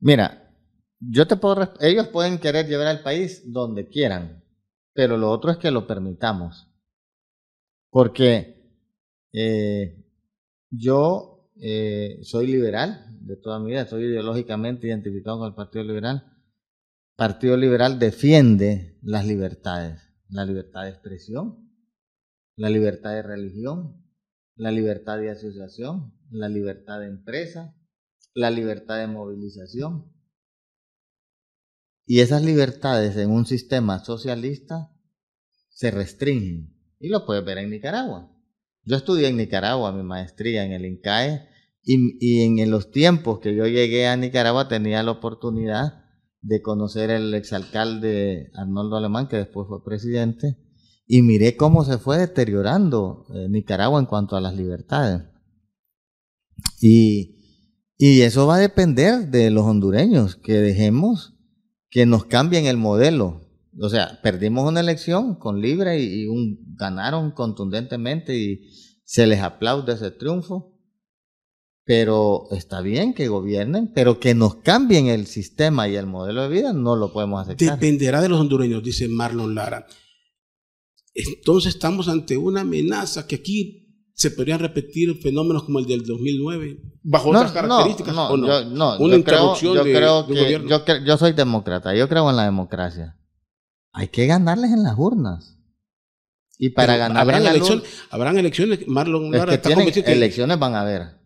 Mira, 0.00 0.54
yo 0.98 1.26
te 1.26 1.36
puedo, 1.36 1.72
ellos 1.80 2.08
pueden 2.08 2.38
querer 2.38 2.66
llevar 2.66 2.88
al 2.88 3.02
país 3.02 3.42
donde 3.46 3.88
quieran, 3.88 4.44
pero 4.92 5.16
lo 5.16 5.30
otro 5.30 5.52
es 5.52 5.58
que 5.58 5.70
lo 5.70 5.86
permitamos. 5.86 6.68
Porque 7.90 8.55
eh, 9.38 10.02
yo 10.70 11.52
eh, 11.60 12.20
soy 12.22 12.46
liberal 12.46 13.04
de 13.20 13.36
toda 13.36 13.58
mi 13.58 13.72
vida, 13.72 13.82
estoy 13.82 14.04
ideológicamente 14.04 14.86
identificado 14.86 15.38
con 15.38 15.48
el 15.48 15.54
Partido 15.54 15.84
Liberal. 15.84 16.32
Partido 17.16 17.58
Liberal 17.58 17.98
defiende 17.98 18.98
las 19.02 19.26
libertades, 19.26 20.00
la 20.30 20.46
libertad 20.46 20.84
de 20.84 20.88
expresión, 20.88 21.70
la 22.56 22.70
libertad 22.70 23.10
de 23.10 23.22
religión, 23.22 24.02
la 24.54 24.70
libertad 24.70 25.18
de 25.18 25.30
asociación, 25.30 26.14
la 26.30 26.48
libertad 26.48 27.00
de 27.00 27.08
empresa, 27.08 27.76
la 28.32 28.50
libertad 28.50 28.98
de 29.00 29.06
movilización. 29.06 30.10
Y 32.06 32.20
esas 32.20 32.42
libertades 32.42 33.18
en 33.18 33.30
un 33.30 33.44
sistema 33.44 34.02
socialista 34.02 34.90
se 35.68 35.90
restringen. 35.90 36.74
Y 36.98 37.10
lo 37.10 37.26
puedes 37.26 37.44
ver 37.44 37.58
en 37.58 37.68
Nicaragua. 37.68 38.32
Yo 38.86 38.96
estudié 38.96 39.26
en 39.26 39.36
Nicaragua 39.36 39.90
mi 39.90 40.04
maestría 40.04 40.64
en 40.64 40.72
el 40.72 40.86
INCAE 40.86 41.48
y, 41.82 42.42
en, 42.42 42.70
los 42.70 42.90
tiempos 42.92 43.40
que 43.40 43.54
yo 43.54 43.66
llegué 43.66 44.06
a 44.06 44.16
Nicaragua 44.16 44.68
tenía 44.68 45.02
la 45.02 45.10
oportunidad 45.10 46.04
de 46.40 46.62
conocer 46.62 47.10
el 47.10 47.34
exalcalde 47.34 48.50
Arnoldo 48.54 48.96
Alemán, 48.96 49.28
que 49.28 49.36
después 49.36 49.66
fue 49.68 49.84
presidente, 49.84 50.56
y 51.06 51.22
miré 51.22 51.56
cómo 51.56 51.84
se 51.84 51.98
fue 51.98 52.18
deteriorando 52.18 53.26
eh, 53.34 53.48
Nicaragua 53.48 54.00
en 54.00 54.06
cuanto 54.06 54.36
a 54.36 54.40
las 54.40 54.54
libertades. 54.54 55.22
Y 56.80 57.36
eso 57.98 58.46
va 58.46 58.56
a 58.56 58.60
depender 58.60 59.28
de 59.30 59.50
los 59.50 59.64
hondureños, 59.64 60.36
que 60.36 60.54
dejemos 60.54 61.34
que 61.88 62.06
nos 62.06 62.24
cambien 62.24 62.66
el 62.66 62.76
modelo 62.76 63.45
o 63.80 63.88
sea, 63.88 64.20
perdimos 64.22 64.68
una 64.68 64.80
elección 64.80 65.34
con 65.36 65.60
Libre 65.60 66.02
y, 66.02 66.26
un, 66.26 66.58
ganaron 66.76 67.32
contundentemente 67.32 68.36
y 68.36 68.70
se 69.04 69.26
les 69.26 69.40
aplaude 69.40 69.94
ese 69.94 70.10
triunfo. 70.10 70.72
Pero 71.84 72.48
está 72.50 72.80
bien 72.80 73.14
que 73.14 73.28
gobiernen, 73.28 73.92
pero 73.94 74.18
que 74.18 74.34
nos 74.34 74.56
cambien 74.56 75.06
el 75.06 75.26
sistema 75.26 75.88
y 75.88 75.94
el 75.94 76.06
modelo 76.06 76.42
de 76.42 76.48
vida 76.48 76.72
no 76.72 76.96
lo 76.96 77.12
podemos 77.12 77.42
aceptar. 77.42 77.78
Dependerá 77.78 78.20
de 78.20 78.28
los 78.28 78.40
hondureños, 78.40 78.82
dice 78.82 79.06
Marlon 79.06 79.54
Lara. 79.54 79.86
Entonces 81.14 81.74
estamos 81.74 82.08
ante 82.08 82.36
una 82.36 82.62
amenaza 82.62 83.28
que 83.28 83.36
aquí 83.36 84.10
se 84.14 84.32
podrían 84.32 84.58
repetir 84.58 85.16
fenómenos 85.22 85.62
como 85.62 85.78
el 85.78 85.86
del 85.86 86.04
2009 86.04 86.78
bajo 87.02 87.28
otras 87.28 87.52
características 87.52 88.14
no, 88.14 88.34
no, 88.34 88.46
Yo, 88.46 88.64
no, 88.70 88.98
una 88.98 89.14
interrupción 89.14 89.74
yo 89.74 89.82
creo, 89.82 90.26
que 90.26 91.04
yo 91.04 91.18
soy 91.18 91.34
demócrata, 91.34 91.94
yo 91.94 92.08
creo 92.08 92.30
en 92.30 92.36
la 92.36 92.44
democracia 92.44 93.16
hay 93.96 94.08
que 94.08 94.26
ganarles 94.26 94.72
en 94.72 94.82
las 94.82 94.98
urnas. 94.98 95.56
Y 96.58 96.70
para 96.70 96.98
ganar 96.98 97.22
¿habrán, 97.22 97.46
elecciones, 97.46 97.84
¿Habrán 98.10 98.36
elecciones? 98.36 98.86
Marlon 98.86 99.34
es 99.34 99.44
que 99.46 99.58
tienen, 99.58 99.90
elecciones 100.06 100.58
van 100.58 100.74
a 100.74 100.82
haber. 100.82 101.18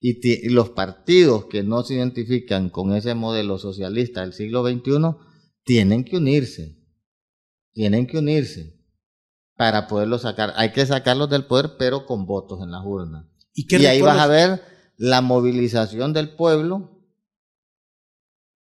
y, 0.00 0.48
los 0.48 0.70
partidos 0.70 1.44
que 1.46 1.62
no 1.62 1.84
se 1.84 1.94
identifican 1.94 2.68
con 2.70 2.94
ese 2.94 3.14
modelo 3.14 3.58
socialista 3.58 4.22
del 4.22 4.32
siglo 4.32 4.64
XXI 4.66 5.16
tienen 5.62 6.04
que 6.04 6.16
unirse, 6.16 6.76
tienen 7.72 8.08
que 8.08 8.18
unirse 8.18 8.76
para 9.56 9.86
poderlos 9.86 10.22
sacar. 10.22 10.52
Hay 10.56 10.72
que 10.72 10.84
sacarlos 10.84 11.30
del 11.30 11.46
poder, 11.46 11.76
pero 11.78 12.06
con 12.06 12.26
votos 12.26 12.60
en 12.60 12.72
las 12.72 12.84
urnas. 12.84 13.26
Y, 13.54 13.72
ahí 13.86 14.02
vas 14.02 14.18
a 14.18 14.26
ver 14.26 14.62
la 14.96 15.20
movilización 15.20 16.12
del 16.12 16.34
pueblo. 16.34 16.90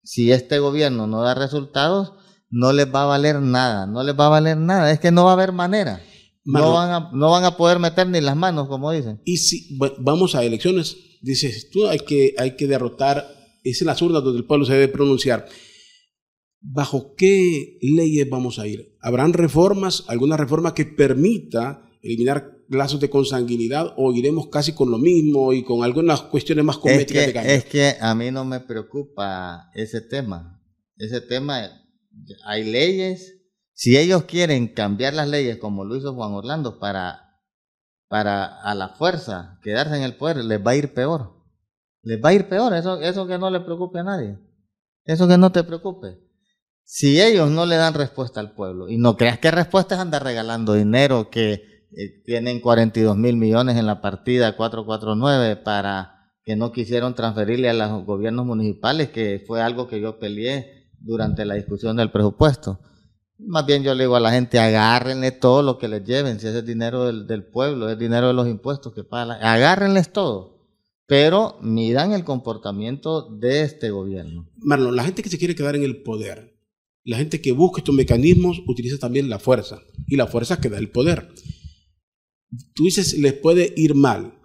Si 0.04 0.34
este 0.34 0.60
gobierno 0.60 1.08
no 1.08 1.21
da 1.21 1.34
resultados, 1.34 2.13
no 2.53 2.71
les 2.71 2.85
va 2.85 3.03
a 3.03 3.05
valer 3.07 3.41
nada, 3.41 3.87
no 3.87 4.03
les 4.03 4.17
va 4.17 4.27
a 4.27 4.29
valer 4.29 4.57
nada, 4.57 4.91
es 4.91 4.99
que 4.99 5.11
no 5.11 5.25
va 5.25 5.31
a 5.31 5.33
haber 5.33 5.51
manera. 5.51 5.99
no, 6.45 6.73
van 6.73 6.91
a, 6.91 7.09
no 7.11 7.31
van 7.31 7.45
a 7.45 7.57
poder 7.57 7.79
meter 7.79 8.07
ni 8.07 8.21
las 8.21 8.35
manos, 8.35 8.67
como 8.67 8.91
dicen. 8.91 9.19
Y 9.25 9.37
si 9.37 9.75
vamos 9.97 10.35
a 10.35 10.43
elecciones, 10.43 10.97
dices 11.21 11.71
tú, 11.71 11.87
hay 11.87 11.99
que, 11.99 12.35
hay 12.37 12.55
que 12.55 12.67
derrotar, 12.67 13.25
es 13.63 13.81
en 13.81 13.87
las 13.87 13.99
urnas 14.03 14.23
donde 14.23 14.37
el 14.37 14.45
pueblo 14.45 14.67
se 14.67 14.73
debe 14.73 14.87
pronunciar. 14.87 15.47
¿Bajo 16.61 17.15
qué 17.15 17.79
leyes 17.81 18.29
vamos 18.29 18.59
a 18.59 18.67
ir? 18.67 18.95
¿Habrán 19.01 19.33
reformas, 19.33 20.03
alguna 20.07 20.37
reforma 20.37 20.75
que 20.75 20.85
permita 20.85 21.89
eliminar 22.03 22.51
lazos 22.69 22.99
de 22.99 23.09
consanguinidad 23.09 23.95
o 23.97 24.13
iremos 24.13 24.47
casi 24.49 24.73
con 24.73 24.91
lo 24.91 24.99
mismo 24.99 25.53
y 25.53 25.63
con 25.63 25.83
algunas 25.83 26.21
cuestiones 26.21 26.63
más 26.63 26.77
cosméticas 26.77 27.25
es 27.25 27.33
que, 27.33 27.55
Es 27.55 27.65
que 27.65 27.95
a 27.99 28.13
mí 28.13 28.29
no 28.29 28.45
me 28.45 28.59
preocupa 28.59 29.71
ese 29.73 30.01
tema. 30.01 30.61
Ese 30.97 31.19
tema, 31.19 31.83
hay 32.45 32.63
leyes. 32.63 33.39
Si 33.73 33.97
ellos 33.97 34.23
quieren 34.23 34.67
cambiar 34.67 35.13
las 35.13 35.28
leyes 35.28 35.58
como 35.58 35.84
lo 35.84 35.95
hizo 35.95 36.13
Juan 36.13 36.34
Orlando 36.34 36.80
para 36.80 37.23
para 38.13 38.62
a 38.62 38.76
la 38.76 38.89
fuerza 38.89 39.58
quedarse 39.63 39.97
en 39.97 40.04
el 40.04 40.15
poder, 40.15 40.38
les 40.38 40.63
va 40.63 40.71
a 40.71 40.76
ir 40.76 40.93
peor. 40.93 41.34
Les 42.04 42.23
va 42.23 42.30
a 42.30 42.34
ir 42.34 42.47
peor, 42.47 42.71
eso, 42.76 43.02
eso 43.02 43.26
que 43.26 43.39
no 43.39 43.49
le 43.49 43.62
preocupe 43.62 43.97
a 43.97 44.04
nadie. 44.04 44.38
Eso 45.04 45.28
que 45.28 45.36
no 45.39 45.52
te 45.52 45.63
preocupe. 45.63 46.19
Si 46.84 47.19
ellos 47.19 47.49
no 47.49 47.65
le 47.65 47.76
dan 47.76 47.95
respuesta 47.95 48.39
al 48.39 48.54
pueblo, 48.54 48.88
y 48.88 48.97
no 48.97 49.17
creas 49.17 49.39
que 49.39 49.49
respuestas 49.49 49.97
anda 49.97 50.19
regalando 50.19 50.73
dinero, 50.73 51.32
que 51.32 51.54
eh, 51.54 52.21
tienen 52.23 52.60
42 52.60 53.17
mil 53.17 53.36
millones 53.36 53.78
en 53.78 53.88
la 53.88 53.99
partida 53.99 54.56
449 54.56 55.56
para 55.56 56.30
que 56.43 56.56
no 56.56 56.71
quisieron 56.71 57.15
transferirle 57.15 57.69
a 57.69 57.73
los 57.73 58.06
gobiernos 58.06 58.45
municipales, 58.45 59.10
que 59.10 59.43
fue 59.47 59.62
algo 59.62 59.88
que 59.88 59.99
yo 59.99 60.19
peleé 60.19 60.83
durante 61.03 61.45
la 61.45 61.55
discusión 61.55 61.97
del 61.97 62.11
presupuesto. 62.11 62.79
Más 63.37 63.65
bien 63.65 63.83
yo 63.83 63.93
le 63.93 64.03
digo 64.03 64.15
a 64.15 64.21
la 64.21 64.31
gente, 64.31 64.57
agárrenle 64.57 65.31
todo 65.31 65.61
lo 65.61 65.77
que 65.77 65.87
les 65.87 66.03
lleven, 66.03 66.39
si 66.39 66.47
ese 66.47 66.59
es 66.59 66.65
dinero 66.65 67.11
del, 67.11 67.45
pueblo, 67.45 67.89
es 67.89 67.99
dinero 67.99 68.27
de 68.27 68.33
los 68.33 68.47
impuestos 68.47 68.93
que 68.93 69.03
pagan, 69.03 69.43
agárrenles 69.43 70.13
todo, 70.13 70.65
pero 71.05 71.57
midan 71.61 72.13
el 72.13 72.23
comportamiento 72.23 73.29
de 73.29 73.63
este 73.63 73.91
gobierno. 73.91 74.49
Marlon, 74.57 74.95
la 74.95 75.03
gente 75.03 75.21
que 75.21 75.29
se 75.29 75.37
quiere 75.37 75.55
quedar 75.55 75.75
en 75.75 75.83
el 75.83 76.03
poder, 76.03 76.57
la 77.03 77.17
gente 77.17 77.41
que 77.41 77.51
busca 77.51 77.81
estos 77.81 77.95
mecanismos, 77.95 78.61
utiliza 78.65 78.97
también 78.97 79.29
la 79.29 79.39
fuerza, 79.39 79.81
y 80.07 80.15
la 80.15 80.27
fuerza 80.27 80.61
que 80.61 80.69
da 80.69 80.77
el 80.77 80.89
poder. 80.89 81.33
Tú 82.73 82.85
dices, 82.85 83.17
les 83.17 83.33
puede 83.33 83.73
ir 83.75 83.93
mal, 83.93 84.35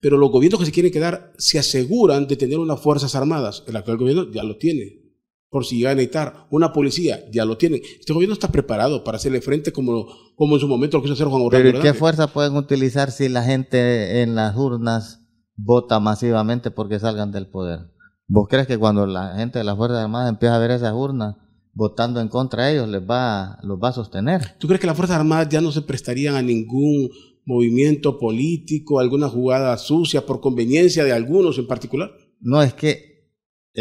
pero 0.00 0.16
los 0.16 0.32
gobiernos 0.32 0.58
que 0.58 0.66
se 0.66 0.72
quieren 0.72 0.92
quedar 0.92 1.32
se 1.38 1.58
aseguran 1.58 2.26
de 2.26 2.36
tener 2.36 2.58
unas 2.58 2.80
fuerzas 2.80 3.14
armadas. 3.14 3.62
El 3.68 3.76
actual 3.76 3.98
gobierno 3.98 4.32
ya 4.32 4.42
lo 4.42 4.56
tiene 4.56 5.07
por 5.50 5.64
si 5.64 5.78
llega 5.78 5.90
a 5.90 5.94
necesitar 5.94 6.46
una 6.50 6.72
policía, 6.72 7.24
ya 7.30 7.44
lo 7.44 7.56
tienen. 7.56 7.80
Este 7.98 8.12
gobierno 8.12 8.34
está 8.34 8.52
preparado 8.52 9.04
para 9.04 9.16
hacerle 9.16 9.40
frente 9.40 9.72
como, 9.72 10.06
como 10.36 10.56
en 10.56 10.60
su 10.60 10.68
momento 10.68 10.98
lo 10.98 11.02
quiso 11.02 11.14
hacer 11.14 11.26
Juan 11.26 11.42
Orlando. 11.42 11.70
Pero 11.70 11.82
¿qué 11.82 11.94
fuerza 11.94 12.26
pueden 12.26 12.56
utilizar 12.56 13.10
si 13.10 13.28
la 13.28 13.42
gente 13.42 14.22
en 14.22 14.34
las 14.34 14.56
urnas 14.56 15.26
vota 15.56 16.00
masivamente 16.00 16.70
porque 16.70 16.98
salgan 16.98 17.32
del 17.32 17.48
poder? 17.48 17.80
¿Vos 18.26 18.46
crees 18.48 18.66
que 18.66 18.76
cuando 18.76 19.06
la 19.06 19.36
gente 19.36 19.58
de 19.58 19.64
las 19.64 19.76
Fuerzas 19.76 20.04
Armadas 20.04 20.28
empieza 20.28 20.54
a 20.54 20.58
ver 20.58 20.70
esas 20.70 20.92
urnas 20.92 21.36
votando 21.72 22.20
en 22.20 22.28
contra 22.28 22.66
de 22.66 22.74
ellos, 22.74 22.88
les 22.88 23.00
va, 23.00 23.58
los 23.62 23.78
va 23.82 23.88
a 23.88 23.92
sostener? 23.92 24.56
¿Tú 24.58 24.66
crees 24.66 24.80
que 24.80 24.86
las 24.86 24.96
Fuerzas 24.96 25.16
Armadas 25.16 25.48
ya 25.48 25.62
no 25.62 25.72
se 25.72 25.80
prestarían 25.80 26.34
a 26.34 26.42
ningún 26.42 27.08
movimiento 27.46 28.18
político, 28.18 29.00
alguna 29.00 29.30
jugada 29.30 29.74
sucia 29.78 30.26
por 30.26 30.40
conveniencia 30.40 31.04
de 31.04 31.12
algunos 31.12 31.56
en 31.56 31.66
particular? 31.66 32.10
No, 32.40 32.62
es 32.62 32.74
que 32.74 33.07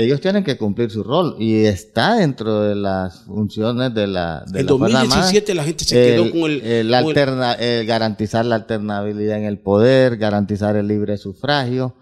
ellos 0.03 0.21
tienen 0.21 0.43
que 0.43 0.57
cumplir 0.57 0.91
su 0.91 1.03
rol 1.03 1.35
y 1.39 1.65
está 1.65 2.17
dentro 2.17 2.61
de 2.61 2.75
las 2.75 3.23
funciones 3.23 3.93
de 3.95 4.05
la 4.05 4.45
de 4.45 4.59
En 4.59 4.67
2017 4.67 5.55
la 5.55 5.63
gente 5.63 5.85
se 5.85 5.95
quedó 5.95 6.31
con 6.31 6.51
el, 6.51 7.85
garantizar 7.87 8.45
la 8.45 8.55
alternabilidad 8.55 9.39
en 9.39 9.45
el 9.45 9.59
poder, 9.59 10.17
garantizar 10.17 10.75
el 10.75 10.87
libre 10.87 11.17
sufragio, 11.17 11.95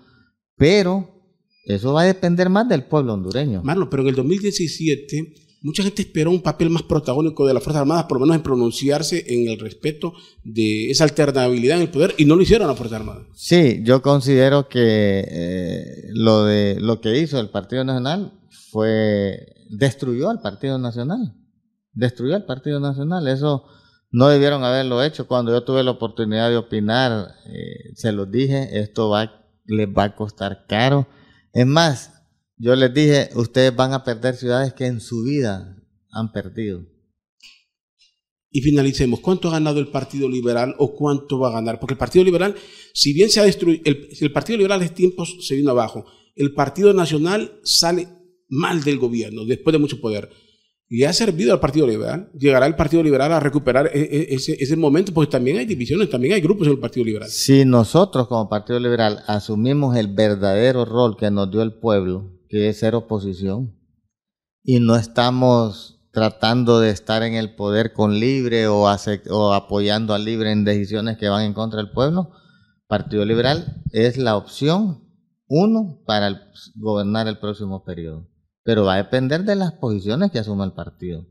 pero 0.58 1.10
eso 1.65 1.93
va 1.93 2.01
a 2.01 2.05
depender 2.05 2.49
más 2.49 2.67
del 2.67 2.84
pueblo 2.84 3.13
hondureño. 3.13 3.62
Marlon, 3.63 3.89
pero 3.89 4.03
en 4.03 4.10
el 4.10 4.15
2017 4.15 5.44
mucha 5.65 5.82
gente 5.82 6.04
esperó 6.04 6.30
un 6.30 6.43
papel 6.43 6.69
más 6.69 6.84
protagónico 6.84 7.47
de 7.47 7.56
las 7.56 7.63
Fuerzas 7.63 7.82
Armadas, 7.82 8.06
por 8.06 8.19
lo 8.19 8.25
menos 8.25 8.36
en 8.38 8.43
pronunciarse 8.43 9.25
en 9.28 9.49
el 9.49 9.60
respeto 9.60 10.13
de 10.43 10.91
esa 10.91 11.06
alternabilidad 11.06 11.78
en 11.78 11.84
el 11.84 11.89
poder, 11.89 12.13
y 12.17 12.25
no 12.25 12.36
lo 12.36 12.43
hicieron 12.43 12.67
las 12.67 12.78
Fuerzas 12.78 12.99
Armadas. 12.99 13.23
Sí, 13.34 13.82
yo 13.84 14.04
considero 14.04 14.69
que 14.69 15.25
eh, 15.28 16.04
lo, 16.13 16.45
de, 16.45 16.78
lo 16.80 17.01
que 17.01 17.17
hizo 17.17 17.39
el 17.39 17.49
Partido 17.49 17.84
Nacional 17.84 18.39
fue, 18.69 19.56
destruyó 19.71 20.30
al 20.30 20.39
Partido 20.39 20.78
Nacional, 20.78 21.34
destruyó 21.93 22.36
al 22.36 22.45
Partido 22.45 22.80
Nacional, 22.80 23.28
eso 23.28 23.65
no 24.12 24.28
debieron 24.28 24.63
haberlo 24.63 25.01
hecho. 25.01 25.28
Cuando 25.28 25.51
yo 25.51 25.63
tuve 25.63 25.84
la 25.84 25.91
oportunidad 25.91 26.51
de 26.51 26.58
opinar, 26.58 27.30
eh, 27.47 27.91
se 27.95 28.12
los 28.12 28.30
dije, 28.30 28.80
esto 28.80 29.10
va, 29.10 29.47
les 29.65 29.88
va 29.88 30.04
a 30.04 30.15
costar 30.15 30.65
caro. 30.67 31.08
Es 31.54 31.65
más, 31.65 32.12
yo 32.57 32.75
les 32.75 32.93
dije, 32.93 33.29
ustedes 33.35 33.75
van 33.75 33.93
a 33.93 34.03
perder 34.03 34.35
ciudades 34.35 34.73
que 34.73 34.85
en 34.85 35.01
su 35.01 35.23
vida 35.23 35.77
han 36.11 36.31
perdido. 36.31 36.85
Y 38.49 38.61
finalicemos, 38.61 39.19
¿cuánto 39.19 39.49
ha 39.49 39.51
ganado 39.51 39.79
el 39.79 39.89
Partido 39.89 40.29
Liberal 40.29 40.75
o 40.77 40.95
cuánto 40.95 41.37
va 41.37 41.49
a 41.49 41.53
ganar? 41.53 41.77
Porque 41.77 41.95
el 41.95 41.97
Partido 41.97 42.23
Liberal, 42.23 42.55
si 42.93 43.11
bien 43.11 43.29
se 43.29 43.41
ha 43.41 43.43
destruido, 43.43 43.83
el, 43.83 44.31
Partido 44.31 44.57
Liberal 44.57 44.81
en 44.81 44.93
tiempos 44.93 45.35
se 45.41 45.55
vino 45.55 45.71
abajo, 45.71 46.05
el 46.37 46.53
Partido 46.53 46.93
Nacional 46.93 47.59
sale 47.63 48.07
mal 48.47 48.81
del 48.83 48.97
gobierno 48.97 49.43
después 49.43 49.73
de 49.73 49.79
mucho 49.79 49.99
poder. 49.99 50.29
¿Le 50.87 51.05
ha 51.05 51.11
servido 51.11 51.51
al 51.51 51.59
Partido 51.59 51.85
Liberal? 51.85 52.31
¿Llegará 52.33 52.67
el 52.67 52.75
Partido 52.75 53.03
Liberal 53.03 53.33
a 53.33 53.41
recuperar 53.41 53.89
e, 53.93 53.99
e, 53.99 54.35
ese, 54.35 54.55
ese 54.57 54.77
momento? 54.77 55.13
Porque 55.13 55.31
también 55.31 55.57
hay 55.57 55.65
divisiones, 55.65 56.09
también 56.09 56.35
hay 56.35 56.41
grupos 56.41 56.67
en 56.67 56.73
el 56.73 56.79
Partido 56.79 57.05
Liberal. 57.05 57.27
Si 57.27 57.65
nosotros 57.65 58.27
como 58.29 58.47
Partido 58.47 58.79
Liberal 58.79 59.23
asumimos 59.27 59.97
el 59.97 60.07
verdadero 60.07 60.85
rol 60.85 61.17
que 61.17 61.29
nos 61.29 61.51
dio 61.51 61.61
el 61.61 61.73
pueblo, 61.73 62.34
que 62.55 62.69
es 62.69 62.79
ser 62.79 62.95
oposición, 62.95 63.75
y 64.63 64.79
no 64.79 64.95
estamos 64.95 65.99
tratando 66.13 66.79
de 66.79 66.89
estar 66.89 67.21
en 67.21 67.33
el 67.33 67.53
poder 67.53 67.91
con 67.91 68.17
libre 68.17 68.69
o, 68.69 68.87
apoyando 68.87 70.13
al 70.13 70.23
libre 70.23 70.53
en 70.53 70.63
decisiones 70.63 71.17
que 71.17 71.27
van 71.27 71.43
en 71.43 71.53
contra 71.53 71.81
del 71.81 71.91
pueblo, 71.91 72.31
Partido 72.87 73.25
Liberal 73.25 73.83
es 73.91 74.17
la 74.17 74.37
opción 74.37 75.03
uno 75.47 76.01
para 76.05 76.49
gobernar 76.75 77.27
el 77.27 77.39
próximo 77.39 77.83
periodo. 77.83 78.29
Pero 78.63 78.85
va 78.85 78.93
a 78.93 79.03
depender 79.03 79.43
de 79.43 79.57
las 79.57 79.73
posiciones 79.73 80.31
que 80.31 80.39
asuma 80.39 80.63
el 80.63 80.71
partido. 80.71 81.27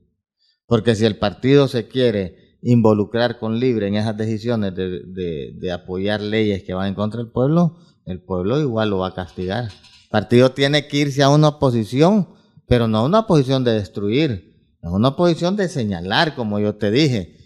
Porque 0.66 0.94
si 0.94 1.06
el 1.06 1.16
partido 1.16 1.68
se 1.68 1.88
quiere 1.88 2.58
involucrar 2.60 3.38
con 3.38 3.58
libre 3.58 3.88
en 3.88 3.94
esas 3.94 4.18
decisiones 4.18 4.74
de, 4.74 5.54
de 5.58 5.72
apoyar 5.72 6.20
leyes 6.20 6.64
que 6.64 6.74
van 6.74 6.88
en 6.88 6.94
contra 6.94 7.22
del 7.22 7.32
pueblo, 7.32 7.78
el 8.04 8.22
pueblo 8.22 8.60
igual 8.60 8.90
lo 8.90 8.98
va 8.98 9.08
a 9.08 9.14
castigar 9.14 9.70
partido 10.14 10.53
tiene 10.53 10.87
que 10.87 10.98
irse 10.98 11.24
a 11.24 11.29
una 11.29 11.48
oposición, 11.48 12.29
pero 12.68 12.87
no 12.87 12.98
a 12.98 13.03
una 13.03 13.27
posición 13.27 13.64
de 13.64 13.72
destruir, 13.72 14.77
a 14.81 14.92
una 14.92 15.16
posición 15.16 15.57
de 15.57 15.68
señalar, 15.68 16.37
como 16.37 16.61
yo 16.61 16.77
te 16.77 16.92
dije. 16.92 17.37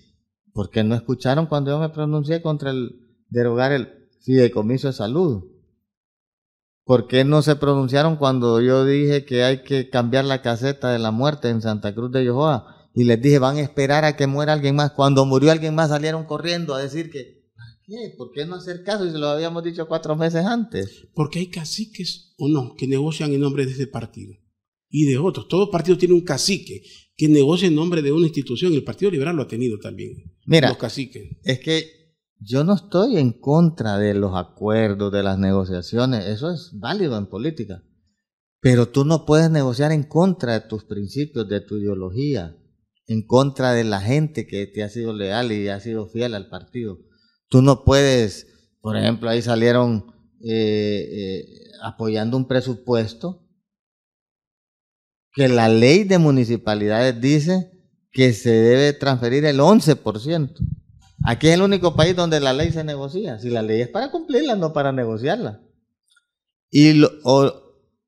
porque 0.52 0.84
no 0.84 0.94
escucharon 0.94 1.46
cuando 1.46 1.70
yo 1.70 1.78
me 1.78 1.88
pronuncié 1.88 2.42
contra 2.42 2.70
el 2.70 2.90
derogar 3.30 3.72
el 3.72 4.10
fideicomiso 4.20 4.88
de 4.88 4.92
salud? 4.92 5.44
¿Por 6.84 7.06
qué 7.06 7.24
no 7.24 7.40
se 7.40 7.56
pronunciaron 7.56 8.16
cuando 8.16 8.60
yo 8.60 8.84
dije 8.84 9.24
que 9.24 9.44
hay 9.44 9.62
que 9.62 9.88
cambiar 9.88 10.26
la 10.26 10.42
caseta 10.42 10.90
de 10.90 10.98
la 10.98 11.10
muerte 11.10 11.48
en 11.48 11.62
Santa 11.62 11.94
Cruz 11.94 12.12
de 12.12 12.22
Yohoa? 12.26 12.90
Y 12.92 13.04
les 13.04 13.22
dije, 13.22 13.38
van 13.38 13.56
a 13.56 13.60
esperar 13.62 14.04
a 14.04 14.14
que 14.14 14.26
muera 14.26 14.52
alguien 14.52 14.76
más. 14.76 14.90
Cuando 14.90 15.24
murió 15.24 15.52
alguien 15.52 15.74
más 15.74 15.88
salieron 15.88 16.24
corriendo 16.24 16.74
a 16.74 16.82
decir 16.82 17.10
que 17.10 17.37
¿Por 18.16 18.32
qué 18.32 18.44
no 18.44 18.56
hacer 18.56 18.82
caso 18.82 19.06
si 19.06 19.12
se 19.12 19.18
lo 19.18 19.28
habíamos 19.28 19.64
dicho 19.64 19.88
cuatro 19.88 20.14
meses 20.14 20.44
antes? 20.44 21.08
Porque 21.14 21.38
hay 21.38 21.48
caciques 21.48 22.34
o 22.36 22.48
no 22.48 22.74
que 22.76 22.86
negocian 22.86 23.32
en 23.32 23.40
nombre 23.40 23.64
de 23.64 23.72
ese 23.72 23.86
partido 23.86 24.34
y 24.90 25.06
de 25.06 25.16
otros. 25.16 25.48
Todo 25.48 25.70
partido 25.70 25.96
tiene 25.96 26.14
un 26.14 26.20
cacique 26.20 26.82
que 27.16 27.28
negocia 27.28 27.66
en 27.66 27.74
nombre 27.74 28.02
de 28.02 28.12
una 28.12 28.26
institución. 28.26 28.74
El 28.74 28.84
Partido 28.84 29.10
Liberal 29.10 29.36
lo 29.36 29.42
ha 29.42 29.48
tenido 29.48 29.78
también. 29.78 30.12
Mira, 30.44 30.68
los 30.68 30.76
caciques. 30.76 31.38
Es 31.42 31.60
que 31.60 32.14
yo 32.38 32.62
no 32.62 32.74
estoy 32.74 33.16
en 33.16 33.32
contra 33.32 33.98
de 33.98 34.14
los 34.14 34.36
acuerdos, 34.36 35.10
de 35.10 35.22
las 35.22 35.38
negociaciones. 35.38 36.26
Eso 36.26 36.50
es 36.50 36.70
válido 36.74 37.16
en 37.16 37.26
política. 37.26 37.82
Pero 38.60 38.88
tú 38.88 39.04
no 39.04 39.24
puedes 39.24 39.50
negociar 39.50 39.92
en 39.92 40.04
contra 40.04 40.52
de 40.52 40.68
tus 40.68 40.84
principios, 40.84 41.48
de 41.48 41.60
tu 41.60 41.78
ideología, 41.78 42.56
en 43.06 43.26
contra 43.26 43.72
de 43.72 43.84
la 43.84 44.00
gente 44.00 44.46
que 44.46 44.66
te 44.66 44.82
ha 44.82 44.90
sido 44.90 45.12
leal 45.12 45.52
y 45.52 45.68
ha 45.68 45.80
sido 45.80 46.08
fiel 46.08 46.34
al 46.34 46.48
partido. 46.48 46.98
Tú 47.48 47.62
no 47.62 47.84
puedes, 47.84 48.46
por 48.80 48.96
ejemplo, 48.96 49.30
ahí 49.30 49.42
salieron 49.42 50.12
eh, 50.40 51.08
eh, 51.10 51.70
apoyando 51.82 52.36
un 52.36 52.46
presupuesto 52.46 53.44
que 55.32 55.48
la 55.48 55.68
ley 55.68 56.04
de 56.04 56.18
municipalidades 56.18 57.20
dice 57.20 57.70
que 58.10 58.32
se 58.32 58.50
debe 58.50 58.92
transferir 58.92 59.44
el 59.44 59.60
11%. 59.60 60.54
Aquí 61.24 61.48
es 61.48 61.54
el 61.54 61.62
único 61.62 61.94
país 61.94 62.16
donde 62.16 62.40
la 62.40 62.52
ley 62.52 62.72
se 62.72 62.84
negocia. 62.84 63.38
Si 63.38 63.50
la 63.50 63.62
ley 63.62 63.82
es 63.82 63.88
para 63.88 64.10
cumplirla, 64.10 64.56
no 64.56 64.72
para 64.72 64.92
negociarla. 64.92 65.60
Y 66.70 67.02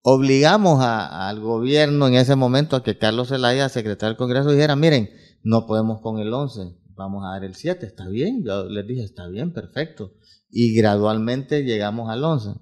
obligamos 0.02 0.80
al 0.82 1.40
gobierno 1.40 2.08
en 2.08 2.14
ese 2.14 2.36
momento 2.36 2.76
a 2.76 2.82
que 2.82 2.98
Carlos 2.98 3.28
Zelaya, 3.28 3.68
secretario 3.68 4.10
del 4.10 4.18
Congreso, 4.18 4.50
dijera, 4.50 4.76
miren, 4.76 5.10
no 5.42 5.66
podemos 5.66 6.00
con 6.00 6.18
el 6.18 6.32
11, 6.32 6.76
vamos 7.00 7.24
a 7.24 7.30
dar 7.30 7.44
el 7.44 7.54
7, 7.54 7.84
está 7.86 8.08
bien. 8.08 8.44
Yo 8.44 8.64
les 8.64 8.86
dije, 8.86 9.02
está 9.02 9.26
bien, 9.28 9.52
perfecto. 9.52 10.12
Y 10.48 10.74
gradualmente 10.74 11.64
llegamos 11.64 12.10
al 12.10 12.22
11. 12.22 12.60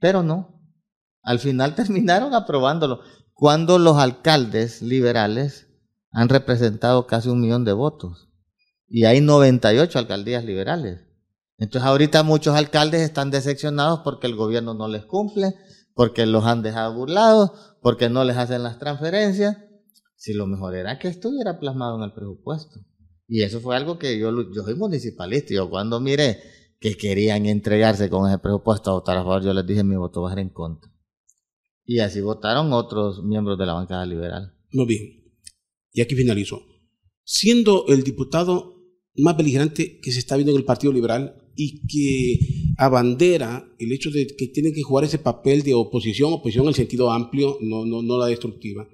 Pero 0.00 0.22
no. 0.22 0.60
Al 1.22 1.38
final 1.38 1.74
terminaron 1.76 2.34
aprobándolo. 2.34 3.00
Cuando 3.32 3.78
los 3.78 3.98
alcaldes 3.98 4.82
liberales 4.82 5.68
han 6.10 6.28
representado 6.28 7.06
casi 7.06 7.28
un 7.28 7.40
millón 7.40 7.64
de 7.64 7.72
votos. 7.72 8.30
Y 8.88 9.04
hay 9.04 9.20
98 9.20 9.98
alcaldías 9.98 10.44
liberales. 10.44 11.04
Entonces 11.58 11.86
ahorita 11.86 12.22
muchos 12.22 12.54
alcaldes 12.54 13.02
están 13.02 13.30
decepcionados 13.30 14.00
porque 14.00 14.26
el 14.26 14.36
gobierno 14.36 14.74
no 14.74 14.88
les 14.88 15.04
cumple, 15.04 15.54
porque 15.94 16.26
los 16.26 16.44
han 16.44 16.62
dejado 16.62 16.94
burlados, 16.94 17.50
porque 17.82 18.08
no 18.08 18.24
les 18.24 18.36
hacen 18.36 18.62
las 18.62 18.78
transferencias. 18.78 19.58
Si 20.16 20.32
lo 20.32 20.46
mejor 20.46 20.74
era 20.74 20.98
que 20.98 21.08
estuviera 21.08 21.58
plasmado 21.58 21.96
en 21.96 22.04
el 22.04 22.12
presupuesto. 22.12 22.80
Y 23.28 23.42
eso 23.42 23.60
fue 23.60 23.76
algo 23.76 23.98
que 23.98 24.18
yo, 24.18 24.30
yo 24.52 24.62
soy 24.62 24.74
municipalista. 24.74 25.54
Yo 25.54 25.68
cuando 25.68 26.00
miré 26.00 26.38
que 26.78 26.96
querían 26.96 27.46
entregarse 27.46 28.08
con 28.08 28.28
ese 28.28 28.38
presupuesto 28.38 28.90
a 28.90 28.94
votar 28.94 29.16
a 29.16 29.22
favor, 29.22 29.42
yo 29.42 29.52
les 29.52 29.66
dije 29.66 29.82
mi 29.82 29.96
voto 29.96 30.22
va 30.22 30.30
a 30.30 30.34
ser 30.34 30.40
en 30.40 30.50
contra. 30.50 30.90
Y 31.84 32.00
así 32.00 32.20
votaron 32.20 32.72
otros 32.72 33.22
miembros 33.24 33.58
de 33.58 33.66
la 33.66 33.74
bancada 33.74 34.04
liberal. 34.06 34.54
Muy 34.72 34.86
bien. 34.86 35.24
Y 35.92 36.00
aquí 36.00 36.14
finalizo. 36.14 36.62
Siendo 37.24 37.86
el 37.88 38.02
diputado 38.02 38.76
más 39.16 39.36
beligerante 39.36 39.98
que 40.00 40.12
se 40.12 40.18
está 40.18 40.36
viendo 40.36 40.52
en 40.52 40.58
el 40.58 40.64
Partido 40.64 40.92
Liberal 40.92 41.36
y 41.56 41.86
que 41.86 42.74
abandera 42.76 43.66
el 43.78 43.92
hecho 43.92 44.10
de 44.10 44.26
que 44.26 44.48
tiene 44.48 44.72
que 44.72 44.82
jugar 44.82 45.04
ese 45.04 45.18
papel 45.18 45.62
de 45.62 45.74
oposición, 45.74 46.32
oposición 46.32 46.64
en 46.64 46.68
el 46.68 46.74
sentido 46.74 47.10
amplio, 47.10 47.56
no, 47.62 47.86
no, 47.86 48.02
no 48.02 48.18
la 48.18 48.26
destructiva. 48.26 48.86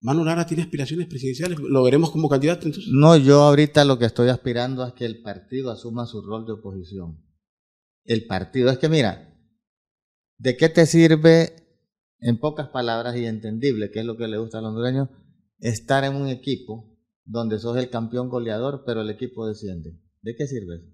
Manu 0.00 0.24
Lara 0.24 0.46
tiene 0.46 0.62
aspiraciones 0.62 1.08
presidenciales, 1.08 1.58
¿lo 1.58 1.82
veremos 1.82 2.10
como 2.10 2.28
candidato 2.28 2.66
entonces? 2.66 2.92
No, 2.92 3.16
yo 3.16 3.42
ahorita 3.42 3.84
lo 3.84 3.98
que 3.98 4.04
estoy 4.04 4.28
aspirando 4.28 4.86
es 4.86 4.92
que 4.92 5.04
el 5.04 5.22
partido 5.22 5.72
asuma 5.72 6.06
su 6.06 6.22
rol 6.22 6.46
de 6.46 6.52
oposición. 6.52 7.24
El 8.04 8.26
partido, 8.26 8.70
es 8.70 8.78
que 8.78 8.88
mira, 8.88 9.36
¿de 10.38 10.56
qué 10.56 10.68
te 10.68 10.86
sirve, 10.86 11.68
en 12.20 12.38
pocas 12.38 12.68
palabras 12.68 13.16
y 13.16 13.26
entendible, 13.26 13.90
que 13.90 14.00
es 14.00 14.04
lo 14.04 14.16
que 14.16 14.28
le 14.28 14.38
gusta 14.38 14.58
a 14.58 14.60
los 14.60 14.70
hondureños, 14.70 15.08
estar 15.58 16.04
en 16.04 16.14
un 16.14 16.28
equipo 16.28 16.96
donde 17.24 17.58
sos 17.58 17.76
el 17.76 17.90
campeón 17.90 18.28
goleador, 18.28 18.84
pero 18.86 19.00
el 19.00 19.10
equipo 19.10 19.46
desciende? 19.46 20.00
¿De 20.22 20.36
qué 20.36 20.46
sirve 20.46 20.76
eso? 20.76 20.86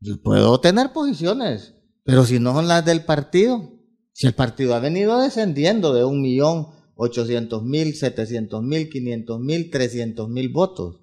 Yo 0.00 0.22
puedo 0.22 0.60
tener 0.60 0.92
posiciones, 0.92 1.74
pero 2.04 2.26
si 2.26 2.38
no 2.38 2.52
son 2.52 2.68
las 2.68 2.84
del 2.84 3.04
partido, 3.04 3.80
si 4.12 4.26
el 4.26 4.34
partido 4.34 4.74
ha 4.74 4.80
venido 4.80 5.18
descendiendo 5.20 5.94
de 5.94 6.04
un 6.04 6.20
millón 6.20 6.66
800 6.96 7.62
mil, 7.64 7.94
700 7.94 8.62
mil, 8.62 8.88
500 8.88 9.40
mil, 9.40 9.70
300 9.70 10.28
mil 10.28 10.48
votos. 10.50 11.00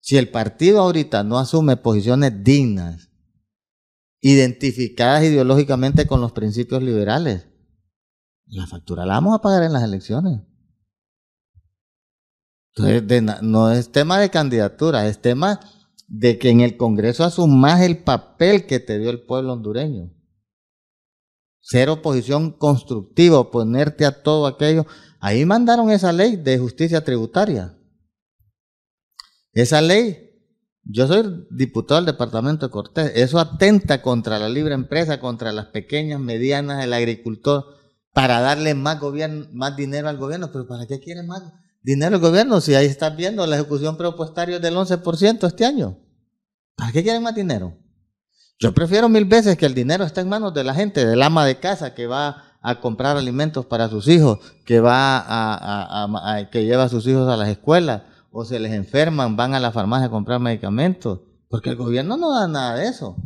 Si 0.00 0.16
el 0.16 0.28
partido 0.28 0.80
ahorita 0.80 1.24
no 1.24 1.38
asume 1.38 1.76
posiciones 1.76 2.44
dignas, 2.44 3.10
identificadas 4.20 5.24
ideológicamente 5.24 6.06
con 6.06 6.20
los 6.20 6.32
principios 6.32 6.82
liberales, 6.82 7.46
la 8.46 8.66
factura 8.66 9.04
la 9.04 9.14
vamos 9.14 9.34
a 9.34 9.42
pagar 9.42 9.64
en 9.64 9.72
las 9.72 9.82
elecciones. 9.82 10.42
Entonces, 12.74 13.42
no 13.42 13.72
es 13.72 13.90
tema 13.90 14.18
de 14.20 14.30
candidatura, 14.30 15.08
es 15.08 15.20
tema 15.20 15.60
de 16.06 16.38
que 16.38 16.50
en 16.50 16.60
el 16.60 16.76
Congreso 16.76 17.24
asumas 17.24 17.82
el 17.82 17.98
papel 17.98 18.66
que 18.66 18.78
te 18.80 18.98
dio 18.98 19.10
el 19.10 19.22
pueblo 19.22 19.52
hondureño 19.52 20.17
ser 21.68 21.90
oposición 21.90 22.52
constructiva, 22.52 23.38
oponerte 23.38 24.06
a 24.06 24.22
todo 24.22 24.46
aquello. 24.46 24.86
Ahí 25.20 25.44
mandaron 25.44 25.90
esa 25.90 26.12
ley 26.14 26.36
de 26.36 26.58
justicia 26.58 27.04
tributaria. 27.04 27.76
Esa 29.52 29.82
ley, 29.82 30.30
yo 30.84 31.06
soy 31.06 31.46
diputado 31.50 32.00
del 32.00 32.06
departamento 32.06 32.66
de 32.66 32.72
Cortés, 32.72 33.12
eso 33.16 33.38
atenta 33.38 34.00
contra 34.00 34.38
la 34.38 34.48
libre 34.48 34.72
empresa, 34.72 35.20
contra 35.20 35.52
las 35.52 35.66
pequeñas, 35.66 36.20
medianas, 36.20 36.82
el 36.82 36.94
agricultor, 36.94 37.66
para 38.14 38.40
darle 38.40 38.72
más, 38.74 38.98
gobierno, 38.98 39.46
más 39.52 39.76
dinero 39.76 40.08
al 40.08 40.16
gobierno. 40.16 40.50
Pero 40.50 40.66
¿para 40.66 40.86
qué 40.86 41.00
quiere 41.00 41.22
más 41.22 41.42
dinero 41.82 42.16
el 42.16 42.22
gobierno 42.22 42.62
si 42.62 42.76
ahí 42.76 42.86
estás 42.86 43.14
viendo 43.14 43.46
la 43.46 43.56
ejecución 43.56 43.98
presupuestaria 43.98 44.58
del 44.58 44.74
11% 44.74 45.46
este 45.46 45.66
año? 45.66 45.98
¿Para 46.76 46.92
qué 46.92 47.02
quieren 47.02 47.22
más 47.22 47.34
dinero? 47.34 47.76
Yo 48.60 48.74
prefiero 48.74 49.08
mil 49.08 49.24
veces 49.24 49.56
que 49.56 49.66
el 49.66 49.74
dinero 49.74 50.04
esté 50.04 50.20
en 50.20 50.28
manos 50.28 50.52
de 50.52 50.64
la 50.64 50.74
gente, 50.74 51.06
del 51.06 51.22
ama 51.22 51.46
de 51.46 51.60
casa 51.60 51.94
que 51.94 52.08
va 52.08 52.42
a 52.60 52.80
comprar 52.80 53.16
alimentos 53.16 53.66
para 53.66 53.88
sus 53.88 54.08
hijos, 54.08 54.40
que 54.64 54.80
va 54.80 55.24
a, 55.26 56.50
que 56.50 56.64
lleva 56.64 56.84
a 56.84 56.88
sus 56.88 57.06
hijos 57.06 57.28
a 57.28 57.36
las 57.36 57.48
escuelas, 57.48 58.02
o 58.32 58.44
se 58.44 58.58
les 58.58 58.72
enferman, 58.72 59.36
van 59.36 59.54
a 59.54 59.60
la 59.60 59.70
farmacia 59.70 60.06
a 60.06 60.10
comprar 60.10 60.40
medicamentos, 60.40 61.20
porque 61.48 61.70
el 61.70 61.76
gobierno 61.76 62.16
no 62.16 62.34
da 62.34 62.48
nada 62.48 62.74
de 62.74 62.88
eso. 62.88 63.16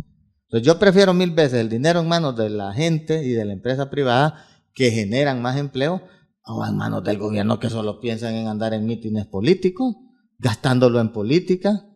Entonces 0.45 0.67
yo 0.67 0.79
prefiero 0.79 1.15
mil 1.15 1.31
veces 1.31 1.61
el 1.61 1.71
dinero 1.71 2.01
en 2.01 2.09
manos 2.09 2.37
de 2.37 2.51
la 2.51 2.75
gente 2.75 3.25
y 3.25 3.31
de 3.31 3.47
la 3.47 3.55
empresa 3.55 3.89
privada 3.89 4.45
que 4.75 4.91
generan 4.91 5.41
más 5.41 5.57
empleo, 5.57 6.03
o 6.45 6.67
en 6.67 6.77
manos 6.77 7.05
del 7.05 7.17
gobierno 7.17 7.59
que 7.59 7.71
solo 7.71 8.01
piensan 8.01 8.35
en 8.35 8.49
andar 8.49 8.75
en 8.75 8.85
mítines 8.85 9.27
políticos, 9.27 9.95
gastándolo 10.39 11.01
en 11.01 11.11
política. 11.13 11.87